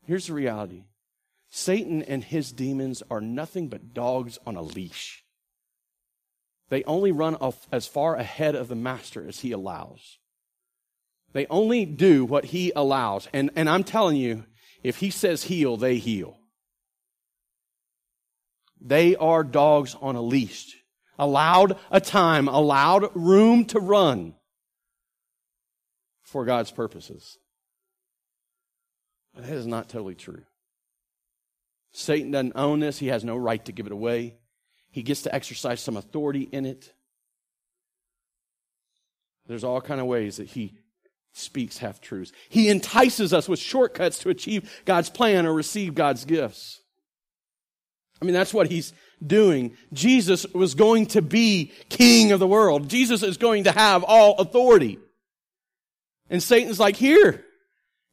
[0.05, 0.83] Here's the reality
[1.49, 5.23] Satan and his demons are nothing but dogs on a leash.
[6.69, 7.37] They only run
[7.71, 10.19] as far ahead of the master as he allows.
[11.33, 13.27] They only do what he allows.
[13.33, 14.45] And, and I'm telling you,
[14.83, 16.37] if he says heel, they heel.
[18.79, 20.81] They are dogs on a leash
[21.21, 24.33] allowed a time, allowed room to run
[26.23, 27.37] for God's purposes.
[29.33, 30.41] But that is not totally true.
[31.93, 32.97] Satan doesn't own this.
[32.97, 34.35] He has no right to give it away.
[34.89, 36.91] He gets to exercise some authority in it.
[39.45, 40.77] There's all kind of ways that he
[41.33, 42.31] speaks half truths.
[42.49, 46.81] He entices us with shortcuts to achieve God's plan or receive God's gifts.
[48.21, 48.93] I mean, that's what he's
[49.25, 49.75] doing.
[49.93, 52.89] Jesus was going to be king of the world.
[52.89, 54.99] Jesus is going to have all authority.
[56.29, 57.43] And Satan's like, here,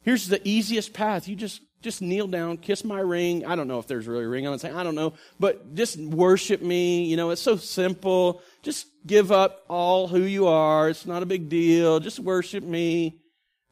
[0.03, 1.29] here's the easiest path.
[1.29, 3.47] You just just kneel down, kiss my ring.
[3.47, 4.65] I don't know if there's really a ring on it.
[4.65, 7.05] I don't know, but just worship me.
[7.05, 8.43] You know, it's so simple.
[8.63, 10.89] Just give up all who you are.
[10.89, 12.01] It's not a big deal.
[12.01, 13.21] Just worship me.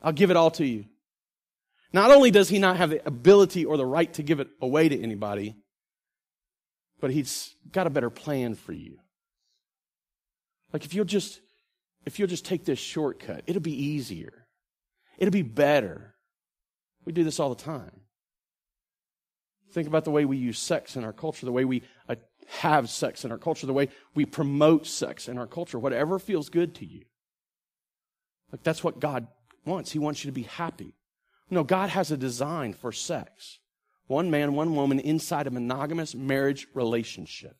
[0.02, 0.84] I'll give it all to you.
[1.92, 4.88] Not only does he not have the ability or the right to give it away
[4.88, 5.56] to anybody,
[7.00, 8.98] but he's got a better plan for you.
[10.72, 11.40] Like if you'll just
[12.04, 14.46] if you'll just take this shortcut, it'll be easier.
[15.18, 16.14] It'll be better.
[17.04, 18.00] We do this all the time.
[19.72, 21.82] Think about the way we use sex in our culture, the way we
[22.46, 26.48] have sex in our culture, the way we promote sex in our culture, whatever feels
[26.48, 27.02] good to you.
[28.52, 29.26] Like that's what God
[29.64, 29.92] wants.
[29.92, 30.94] He wants you to be happy.
[31.50, 33.58] No, God has a design for sex.
[34.06, 37.56] One man, one woman inside a monogamous marriage relationship.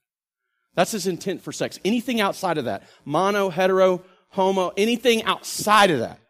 [0.74, 1.80] That's his intent for sex.
[1.84, 6.20] Anything outside of that, mono, hetero, homo, anything outside of that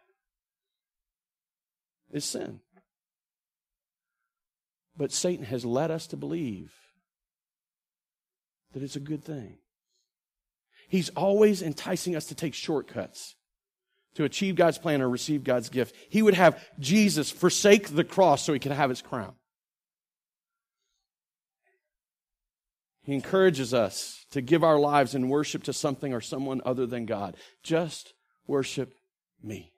[2.11, 2.61] is sin.
[4.95, 6.73] But Satan has led us to believe
[8.73, 9.57] that it's a good thing.
[10.89, 13.35] He's always enticing us to take shortcuts
[14.17, 15.95] to achieve God's plan or receive God's gift.
[16.09, 19.33] He would have Jesus forsake the cross so he could have his crown.
[23.03, 27.05] He encourages us to give our lives in worship to something or someone other than
[27.05, 27.37] God.
[27.61, 28.15] Just
[28.47, 28.95] worship
[29.41, 29.71] me.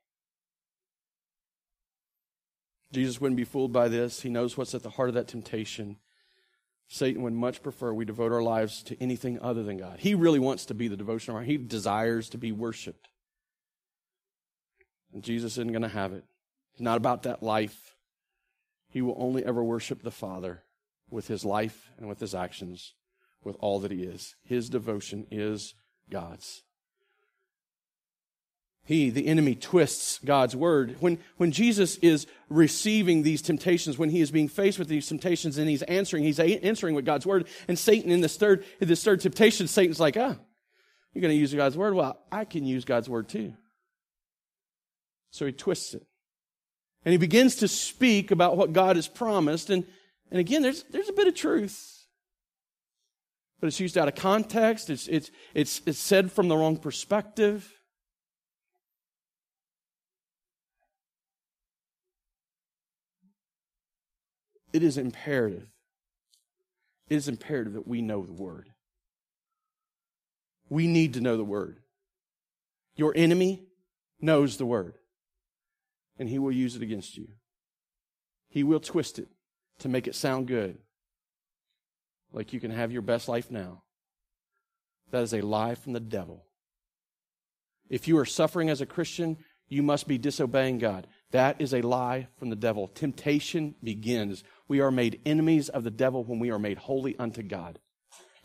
[2.94, 4.22] Jesus wouldn't be fooled by this.
[4.22, 5.98] He knows what's at the heart of that temptation.
[6.92, 10.00] Satan would much prefer we devote our lives to anything other than God.
[10.00, 13.10] He really wants to be the devotion of our He desires to be worshiped.
[15.14, 16.24] And Jesus isn't going to have it.
[16.74, 17.96] He's not about that life.
[18.90, 20.64] He will only ever worship the Father
[21.12, 22.96] with his life and with his actions,
[23.44, 24.36] with all that he is.
[24.44, 25.76] His devotion is
[26.10, 26.64] God's.
[28.90, 30.96] He, the enemy, twists God's word.
[31.00, 35.60] When, when Jesus is receiving these temptations, when he is being faced with these temptations
[35.60, 37.46] and he's answering, he's answering with God's word.
[37.68, 40.36] And Satan, in this third, in this third temptation, Satan's like, ah,
[41.14, 41.94] you're going to use God's word?
[41.94, 43.54] Well, I can use God's word too.
[45.30, 46.08] So he twists it.
[47.06, 49.70] And he begins to speak about what God has promised.
[49.70, 49.86] And,
[50.32, 52.08] and again, there's, there's a bit of truth.
[53.60, 54.90] But it's used out of context.
[54.90, 57.72] It's, it's, it's, it's said from the wrong perspective.
[64.72, 65.68] It is imperative.
[67.10, 68.70] It is imperative that we know the Word.
[70.70, 71.80] We need to know the Word.
[72.96, 73.64] Your enemy
[74.22, 74.94] knows the Word
[76.20, 77.30] and he will use it against you.
[78.50, 79.30] He will twist it
[79.80, 80.78] to make it sound good.
[82.34, 83.84] Like you can have your best life now.
[85.12, 86.46] That is a lie from the devil.
[87.90, 91.08] If you are suffering as a Christian, you must be disobeying God.
[91.32, 92.88] That is a lie from the devil.
[92.88, 94.44] Temptation begins.
[94.70, 97.80] We are made enemies of the devil when we are made holy unto God.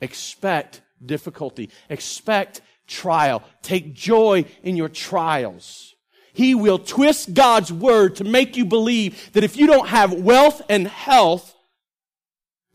[0.01, 1.71] Expect difficulty.
[1.89, 3.45] Expect trial.
[3.63, 5.95] Take joy in your trials.
[6.33, 10.63] He will twist God's word to make you believe that if you don't have wealth
[10.69, 11.55] and health,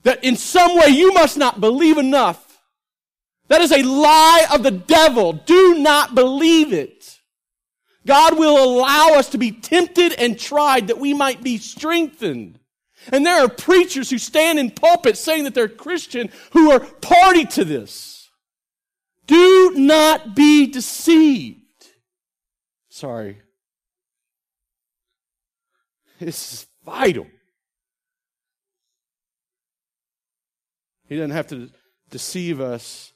[0.03, 2.61] that in some way you must not believe enough.
[3.47, 5.33] That is a lie of the devil.
[5.33, 7.19] Do not believe it.
[8.05, 12.58] God will allow us to be tempted and tried that we might be strengthened.
[13.11, 17.45] And there are preachers who stand in pulpits saying that they're Christian who are party
[17.45, 18.29] to this.
[19.25, 21.59] Do not be deceived.
[22.89, 23.41] Sorry.
[26.19, 27.27] This is vital.
[31.07, 31.69] He doesn't have to
[32.09, 33.13] deceive us.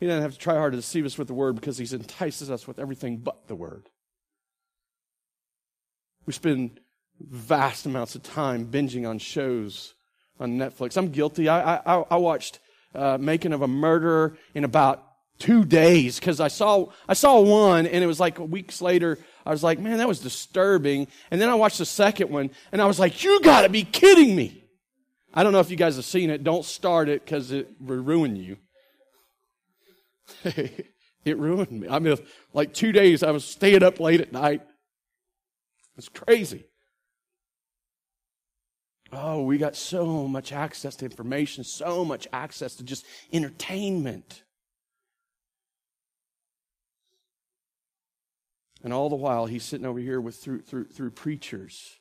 [0.00, 2.50] He doesn't have to try hard to deceive us with the word because he entices
[2.50, 3.88] us with everything but the word.
[6.24, 6.80] We spend
[7.20, 9.94] vast amounts of time binging on shows
[10.40, 10.96] on Netflix.
[10.96, 11.48] I'm guilty.
[11.48, 12.60] I, I, I watched
[12.94, 15.04] uh, Making of a Murderer in about
[15.38, 19.50] two days because I saw I saw one and it was like weeks later I
[19.50, 21.08] was like, man, that was disturbing.
[21.30, 23.84] And then I watched the second one and I was like, you got to be
[23.84, 24.64] kidding me.
[25.32, 26.44] I don't know if you guys have seen it.
[26.44, 28.56] Don't start it because it will ruin you.
[30.44, 31.88] it ruined me.
[31.88, 32.16] I mean,
[32.52, 34.62] like two days I was staying up late at night.
[35.96, 36.64] It's crazy.
[39.12, 44.42] Oh, we got so much access to information, so much access to just entertainment.
[48.82, 51.98] And all the while, he's sitting over here with through, through, through preachers,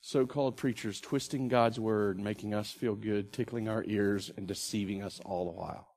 [0.00, 5.02] so called preachers, twisting God's word, making us feel good, tickling our ears, and deceiving
[5.02, 5.88] us all the while.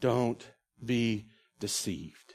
[0.00, 0.44] Don't
[0.84, 1.26] be
[1.60, 2.34] deceived.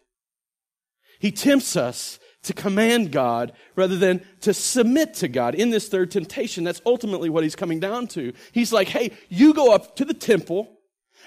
[1.20, 5.56] He tempts us to command God rather than to submit to God.
[5.56, 8.34] In this third temptation, that's ultimately what he's coming down to.
[8.52, 10.72] He's like, hey, you go up to the temple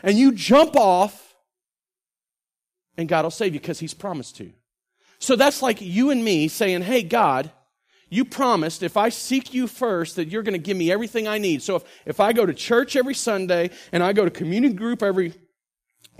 [0.02, 1.34] and you jump off
[2.96, 4.52] and God will save you because he's promised to.
[5.18, 7.50] So that's like you and me saying, hey, God,
[8.08, 11.38] you promised if I seek you first that you're going to give me everything I
[11.38, 11.62] need.
[11.62, 15.02] So if, if I go to church every Sunday and I go to community group
[15.02, 15.34] every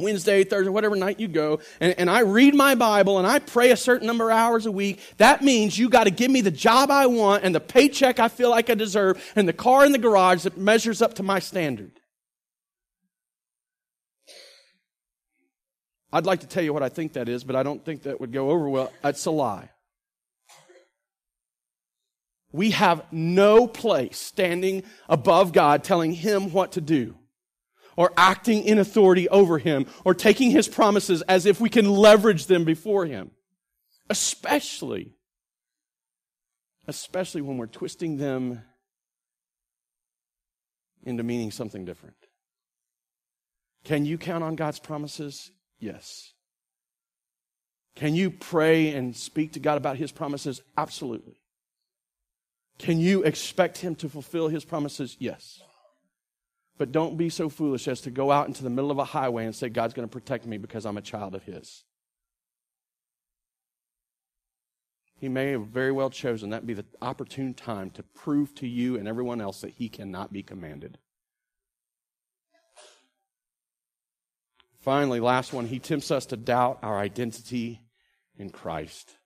[0.02, 3.70] Wednesday, Thursday, whatever night you go, and, and I read my Bible and I pray
[3.70, 6.50] a certain number of hours a week, that means you got to give me the
[6.50, 9.92] job I want and the paycheck I feel like I deserve and the car in
[9.92, 11.92] the garage that measures up to my standard.
[16.12, 18.20] I'd like to tell you what I think that is, but I don't think that
[18.20, 18.92] would go over well.
[19.04, 19.70] It's a lie.
[22.52, 27.14] We have no place standing above God telling Him what to do
[28.00, 32.46] or acting in authority over him or taking his promises as if we can leverage
[32.46, 33.30] them before him.
[34.08, 35.12] Especially,
[36.88, 38.62] especially when we're twisting them
[41.02, 42.16] into meaning something different.
[43.84, 45.50] Can you count on God's promises?
[45.78, 46.32] Yes.
[47.96, 50.62] Can you pray and speak to God about his promises?
[50.78, 51.38] Absolutely.
[52.78, 55.18] Can you expect him to fulfill his promises?
[55.18, 55.60] Yes.
[56.80, 59.44] But don't be so foolish as to go out into the middle of a highway
[59.44, 61.84] and say, God's going to protect me because I'm a child of His.
[65.18, 68.96] He may have very well chosen that be the opportune time to prove to you
[68.96, 70.96] and everyone else that He cannot be commanded.
[74.78, 77.82] Finally, last one, He tempts us to doubt our identity
[78.38, 79.18] in Christ.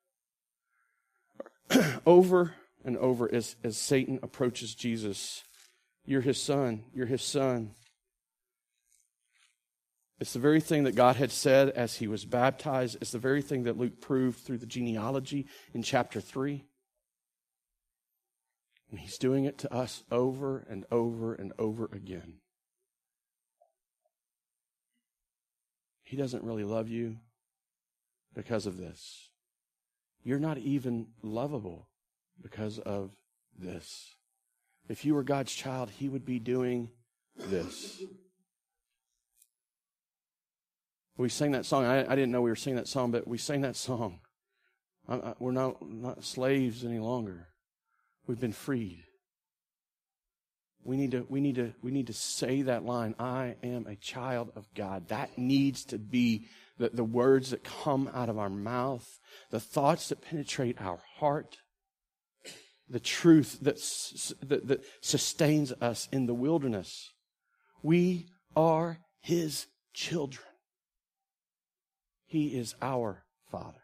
[2.05, 5.45] over and over as, as Satan approaches Jesus
[6.05, 6.85] you're his son.
[6.93, 7.71] You're his son.
[10.21, 12.99] It's the very thing that God had said as he was baptized.
[13.01, 16.65] It's the very thing that Luke proved through the genealogy in chapter 3.
[18.91, 22.35] And he's doing it to us over and over and over again.
[26.03, 27.17] He doesn't really love you
[28.35, 29.31] because of this.
[30.23, 31.89] You're not even lovable
[32.41, 33.11] because of
[33.59, 34.15] this.
[34.89, 36.91] If you were God's child, He would be doing
[37.37, 38.03] this.
[41.17, 41.85] We sang that song.
[41.85, 44.21] I, I didn't know we were singing that song, but we sang that song.
[45.09, 47.49] I, I, we're not, not slaves any longer.
[48.27, 49.05] We've been freed.
[50.83, 53.15] We need to, we need to, we need to say that line.
[53.19, 55.09] I am a child of God.
[55.09, 56.47] That needs to be
[56.79, 59.19] the, the words that come out of our mouth,
[59.51, 61.59] the thoughts that penetrate our heart
[62.89, 63.77] the truth that,
[64.49, 67.13] that, that sustains us in the wilderness.
[67.83, 68.27] We
[68.57, 70.47] are His children.
[72.27, 73.81] He is our Father.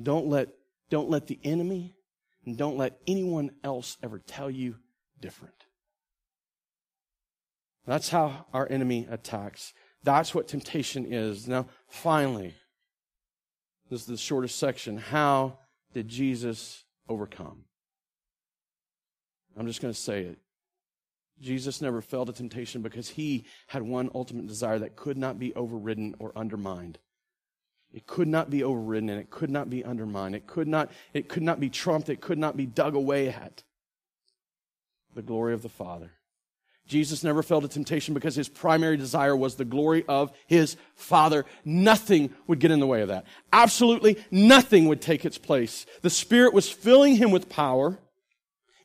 [0.00, 0.48] Don't let,
[0.88, 1.94] don't let the enemy
[2.46, 4.76] and don't let anyone else ever tell you
[5.20, 5.54] different.
[7.86, 9.72] That's how our enemy attacks.
[10.02, 11.48] That's what temptation is.
[11.48, 12.54] Now, finally,
[13.90, 14.96] this is the shortest section.
[14.96, 15.58] How
[15.92, 17.64] did Jesus overcome?
[19.56, 20.38] I'm just going to say it.
[21.40, 25.54] Jesus never fell to temptation because he had one ultimate desire that could not be
[25.54, 26.98] overridden or undermined.
[27.92, 30.34] It could not be overridden and it could not be undermined.
[30.34, 32.08] It could not, it could not be trumped.
[32.08, 33.62] It could not be dug away at.
[35.14, 36.12] The glory of the Father.
[36.90, 41.46] Jesus never fell to temptation because his primary desire was the glory of his Father.
[41.64, 43.24] Nothing would get in the way of that.
[43.52, 45.86] Absolutely nothing would take its place.
[46.02, 47.98] The Spirit was filling him with power,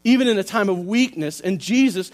[0.03, 2.11] even in a time of weakness, and Jesus,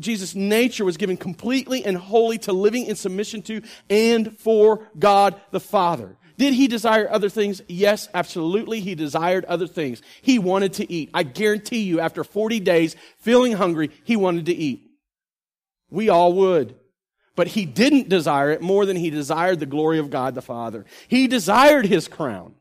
[0.00, 5.40] Jesus' nature was given completely and wholly to living in submission to and for God
[5.52, 6.16] the Father.
[6.38, 7.62] Did he desire other things?
[7.68, 8.80] Yes, absolutely.
[8.80, 10.02] He desired other things.
[10.22, 11.10] He wanted to eat.
[11.14, 14.89] I guarantee you, after 40 days, feeling hungry, he wanted to eat.
[15.90, 16.76] We all would.
[17.36, 20.84] But he didn't desire it more than he desired the glory of God the Father.
[21.08, 22.54] He desired his crown.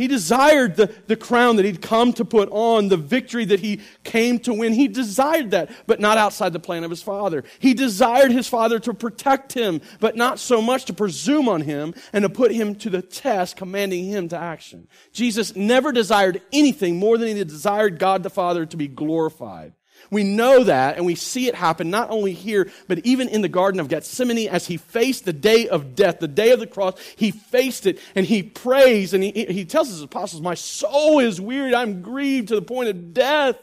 [0.00, 3.80] He desired the, the crown that he'd come to put on, the victory that he
[4.02, 4.72] came to win.
[4.72, 7.44] He desired that, but not outside the plan of his father.
[7.58, 11.92] He desired his father to protect him, but not so much to presume on him
[12.14, 14.88] and to put him to the test, commanding him to action.
[15.12, 19.74] Jesus never desired anything more than he desired God the Father to be glorified.
[20.10, 23.48] We know that and we see it happen not only here, but even in the
[23.48, 26.98] Garden of Gethsemane as he faced the day of death, the day of the cross.
[27.16, 31.40] He faced it and he prays and he, he tells his apostles, My soul is
[31.40, 31.74] wearied.
[31.74, 33.56] I'm grieved to the point of death.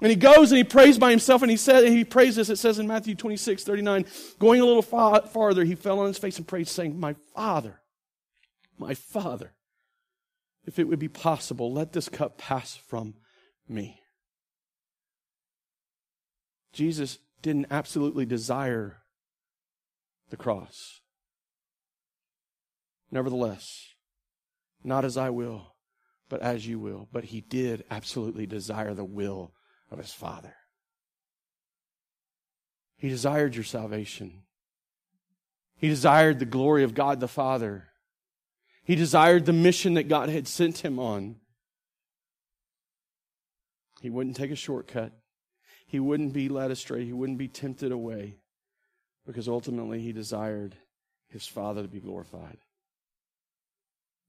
[0.00, 2.56] And he goes and he prays by himself and he said, he prays this, it
[2.56, 4.04] says in Matthew 26, 39,
[4.38, 7.80] going a little far, farther, he fell on his face and prayed, saying, My Father,
[8.78, 9.54] My Father,
[10.66, 13.14] if it would be possible, let this cup pass from
[13.66, 14.02] me.
[16.76, 18.98] Jesus didn't absolutely desire
[20.28, 21.00] the cross.
[23.10, 23.94] Nevertheless,
[24.84, 25.74] not as I will,
[26.28, 27.08] but as you will.
[27.10, 29.54] But he did absolutely desire the will
[29.90, 30.54] of his Father.
[32.98, 34.42] He desired your salvation.
[35.76, 37.84] He desired the glory of God the Father.
[38.84, 41.36] He desired the mission that God had sent him on.
[44.02, 45.12] He wouldn't take a shortcut.
[45.86, 47.04] He wouldn't be led astray.
[47.04, 48.36] He wouldn't be tempted away
[49.24, 50.76] because ultimately he desired
[51.28, 52.58] his Father to be glorified.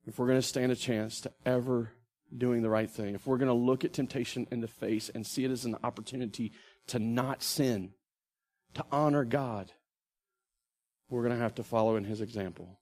[0.05, 1.91] If we're going to stand a chance to ever
[2.35, 5.25] doing the right thing, if we're going to look at temptation in the face and
[5.25, 6.53] see it as an opportunity
[6.87, 7.91] to not sin,
[8.75, 9.71] to honor God,
[11.09, 12.79] we're going to have to follow in his example.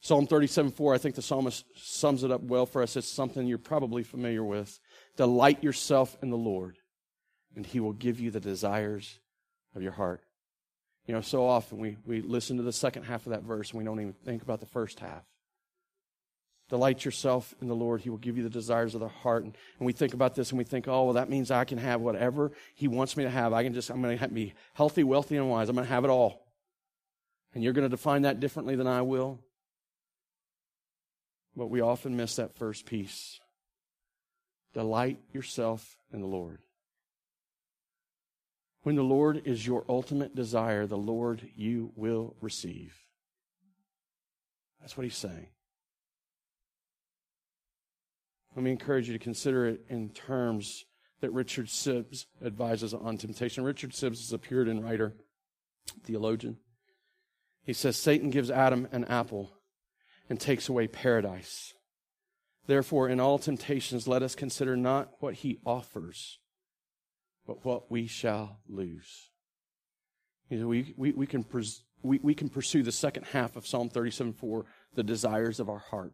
[0.00, 2.96] Psalm 37 4, I think the psalmist sums it up well for us.
[2.96, 4.78] It's something you're probably familiar with.
[5.16, 6.76] Delight yourself in the Lord,
[7.56, 9.18] and he will give you the desires
[9.74, 10.22] of your heart.
[11.06, 13.78] You know, so often we, we listen to the second half of that verse and
[13.78, 15.22] we don't even think about the first half.
[16.70, 18.00] Delight yourself in the Lord.
[18.00, 19.44] He will give you the desires of the heart.
[19.44, 21.76] And, and we think about this and we think, oh, well, that means I can
[21.76, 23.52] have whatever He wants me to have.
[23.52, 25.68] I can just, I'm going to be healthy, wealthy, and wise.
[25.68, 26.46] I'm going to have it all.
[27.54, 29.40] And you're going to define that differently than I will.
[31.54, 33.38] But we often miss that first piece.
[34.72, 36.58] Delight yourself in the Lord.
[38.84, 42.94] When the Lord is your ultimate desire, the Lord you will receive.
[44.80, 45.48] That's what he's saying.
[48.54, 50.84] Let me encourage you to consider it in terms
[51.22, 53.64] that Richard Sibbes advises on temptation.
[53.64, 55.14] Richard Sibbes is a Puritan writer,
[56.04, 56.58] theologian.
[57.62, 59.52] He says Satan gives Adam an apple
[60.28, 61.72] and takes away paradise.
[62.66, 66.38] Therefore, in all temptations, let us consider not what he offers,
[67.46, 69.30] but what we shall lose.
[70.48, 73.66] You know, we, we, we, can pres- we, we can pursue the second half of
[73.66, 74.64] Psalm 37 4,
[74.94, 76.12] the desires of our heart.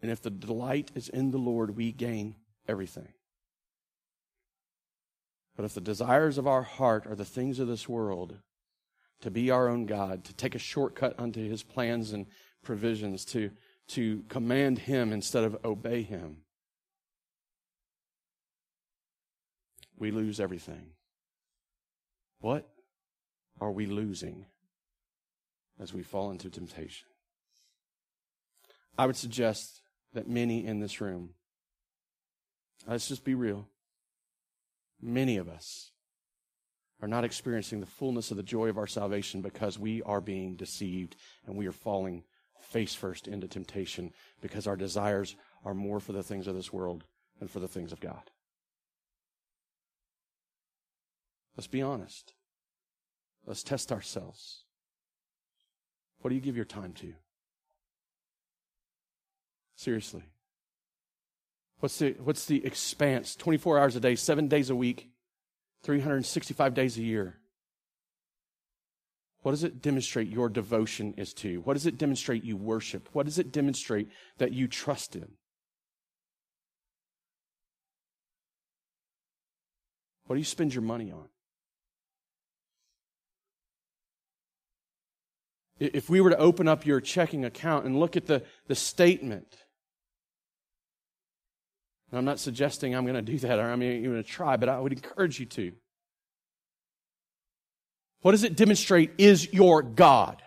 [0.00, 2.36] And if the delight is in the Lord, we gain
[2.68, 3.08] everything.
[5.56, 8.36] But if the desires of our heart are the things of this world,
[9.22, 12.26] to be our own God, to take a shortcut unto his plans and
[12.62, 13.50] provisions, to,
[13.88, 16.42] to command him instead of obey him,
[19.98, 20.92] we lose everything.
[22.40, 22.68] What
[23.60, 24.46] are we losing
[25.80, 27.08] as we fall into temptation?
[28.96, 29.80] I would suggest
[30.14, 31.30] that many in this room,
[32.86, 33.68] let's just be real,
[35.00, 35.92] many of us
[37.00, 40.56] are not experiencing the fullness of the joy of our salvation because we are being
[40.56, 41.14] deceived
[41.46, 42.24] and we are falling
[42.60, 47.04] face first into temptation because our desires are more for the things of this world
[47.38, 48.30] than for the things of God.
[51.58, 52.34] Let's be honest.
[53.44, 54.62] Let's test ourselves.
[56.20, 57.14] What do you give your time to?
[59.74, 60.22] Seriously.
[61.80, 63.34] What's the, what's the expanse?
[63.34, 65.10] 24 hours a day, seven days a week,
[65.82, 67.40] 365 days a year.
[69.42, 71.56] What does it demonstrate your devotion is to?
[71.62, 73.08] What does it demonstrate you worship?
[73.12, 75.32] What does it demonstrate that you trust in?
[80.26, 81.28] What do you spend your money on?
[85.78, 89.56] If we were to open up your checking account and look at the, the statement,
[92.12, 94.68] I'm not suggesting I'm going to do that or I'm even going to try, but
[94.68, 95.72] I would encourage you to.
[98.22, 100.42] What does it demonstrate is your God?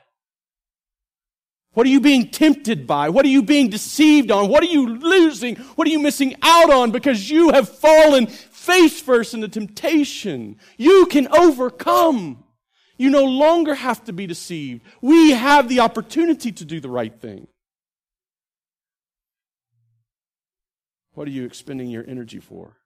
[1.73, 3.09] What are you being tempted by?
[3.09, 4.49] What are you being deceived on?
[4.49, 5.55] What are you losing?
[5.55, 10.57] What are you missing out on because you have fallen face first into temptation?
[10.77, 12.43] You can overcome.
[13.01, 14.83] You no longer have to be deceived.
[15.01, 17.47] We have the opportunity to do the right thing.
[21.13, 22.77] What are you expending your energy for?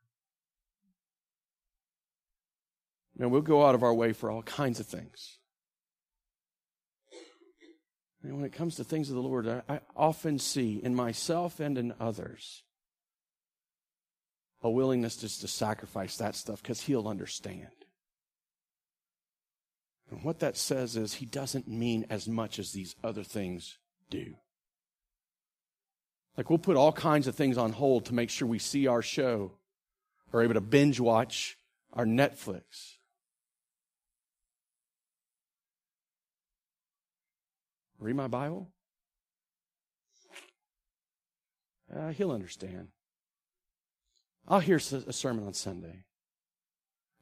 [3.19, 5.37] And we'll go out of our way for all kinds of things.
[8.23, 11.59] And when it comes to things of the Lord, I, I often see in myself
[11.59, 12.63] and in others
[14.61, 17.74] a willingness just to sacrifice that stuff because He'll understand.
[20.11, 23.77] And what that says is he doesn't mean as much as these other things
[24.09, 24.35] do.
[26.37, 29.01] Like we'll put all kinds of things on hold to make sure we see our
[29.01, 29.53] show
[30.31, 31.57] or able to binge watch
[31.93, 32.97] our Netflix.
[37.99, 38.69] Read my Bible?
[41.95, 42.89] Uh, he'll understand.
[44.47, 46.03] I'll hear a sermon on Sunday.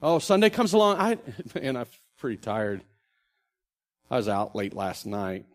[0.01, 0.97] Oh, Sunday comes along.
[0.97, 1.17] I
[1.55, 1.86] man, I'm
[2.24, 2.82] pretty tired.
[4.09, 5.45] I was out late last night.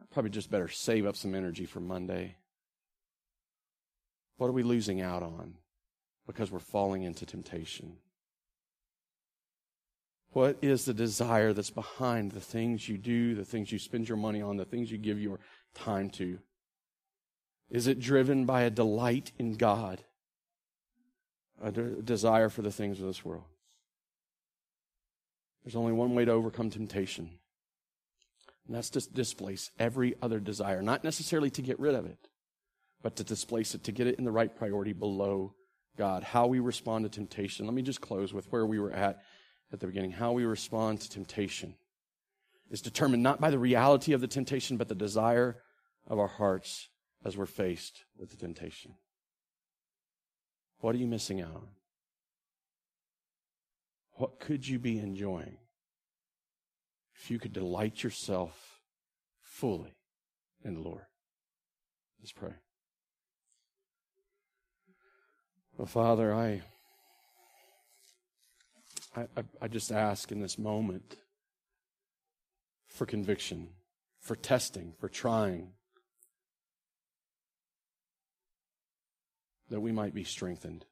[0.00, 2.36] I probably just better save up some energy for Monday.
[4.36, 5.54] What are we losing out on?
[6.24, 7.96] Because we're falling into temptation.
[10.30, 14.18] What is the desire that's behind the things you do, the things you spend your
[14.18, 15.40] money on, the things you give your
[15.74, 16.38] time to?
[17.70, 20.04] Is it driven by a delight in God?
[21.60, 23.46] A de- desire for the things of this world?
[25.64, 27.30] There's only one way to overcome temptation,
[28.66, 32.28] and that's to displace every other desire, not necessarily to get rid of it,
[33.02, 35.54] but to displace it, to get it in the right priority below
[35.96, 36.22] God.
[36.22, 37.66] How we respond to temptation.
[37.66, 39.22] Let me just close with where we were at
[39.72, 40.12] at the beginning.
[40.12, 41.74] How we respond to temptation
[42.70, 45.56] is determined not by the reality of the temptation, but the desire
[46.06, 46.88] of our hearts
[47.24, 48.94] as we're faced with the temptation.
[50.80, 51.68] What are you missing out on?
[54.14, 55.56] What could you be enjoying
[57.16, 58.80] if you could delight yourself
[59.40, 59.94] fully
[60.64, 61.02] in the Lord?
[62.20, 62.54] Let's pray.
[65.76, 66.62] Well, Father, I,
[69.16, 69.26] I,
[69.60, 71.16] I just ask in this moment
[72.86, 73.70] for conviction,
[74.20, 75.72] for testing, for trying,
[79.68, 80.84] that we might be strengthened.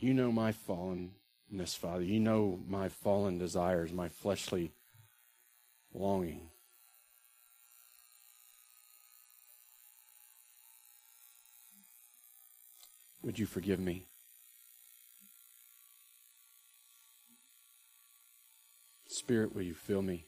[0.00, 2.02] You know my fallenness, Father.
[2.02, 4.72] You know my fallen desires, my fleshly
[5.92, 6.48] longing.
[13.22, 14.06] Would you forgive me?
[19.06, 20.24] Spirit, will you fill me?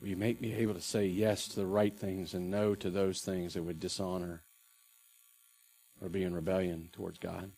[0.00, 2.90] Will you make me able to say yes to the right things and no to
[2.90, 4.42] those things that would dishonor
[6.00, 7.50] or be in rebellion towards God?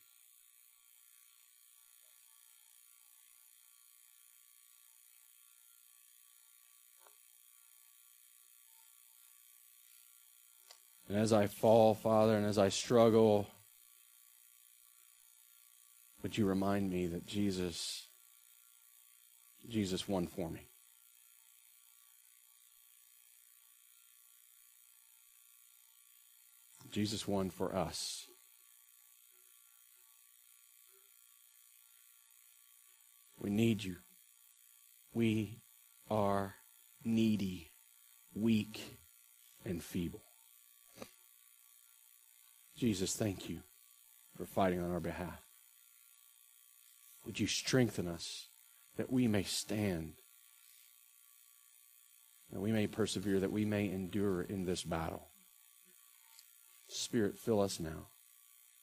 [11.11, 13.49] And as I fall, Father, and as I struggle,
[16.23, 18.07] would you remind me that Jesus
[19.69, 20.69] Jesus won for me?
[26.93, 28.30] Jesus won for us.
[33.41, 33.97] We need you.
[35.15, 35.61] We
[36.11, 36.57] are
[37.03, 37.71] needy,
[38.35, 38.99] weak,
[39.65, 40.23] and feeble.
[42.77, 43.61] Jesus, thank you
[44.37, 45.43] for fighting on our behalf.
[47.25, 48.49] Would you strengthen us
[48.97, 50.15] that we may stand,
[52.53, 55.29] that we may persevere, that we may endure in this battle?
[56.89, 58.09] Spirit, fill us now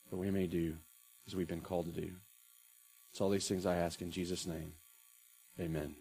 [0.09, 0.77] that we may do
[1.27, 2.11] as we've been called to do.
[3.17, 4.73] It's all these things I ask in Jesus' name.
[5.59, 5.95] Amen.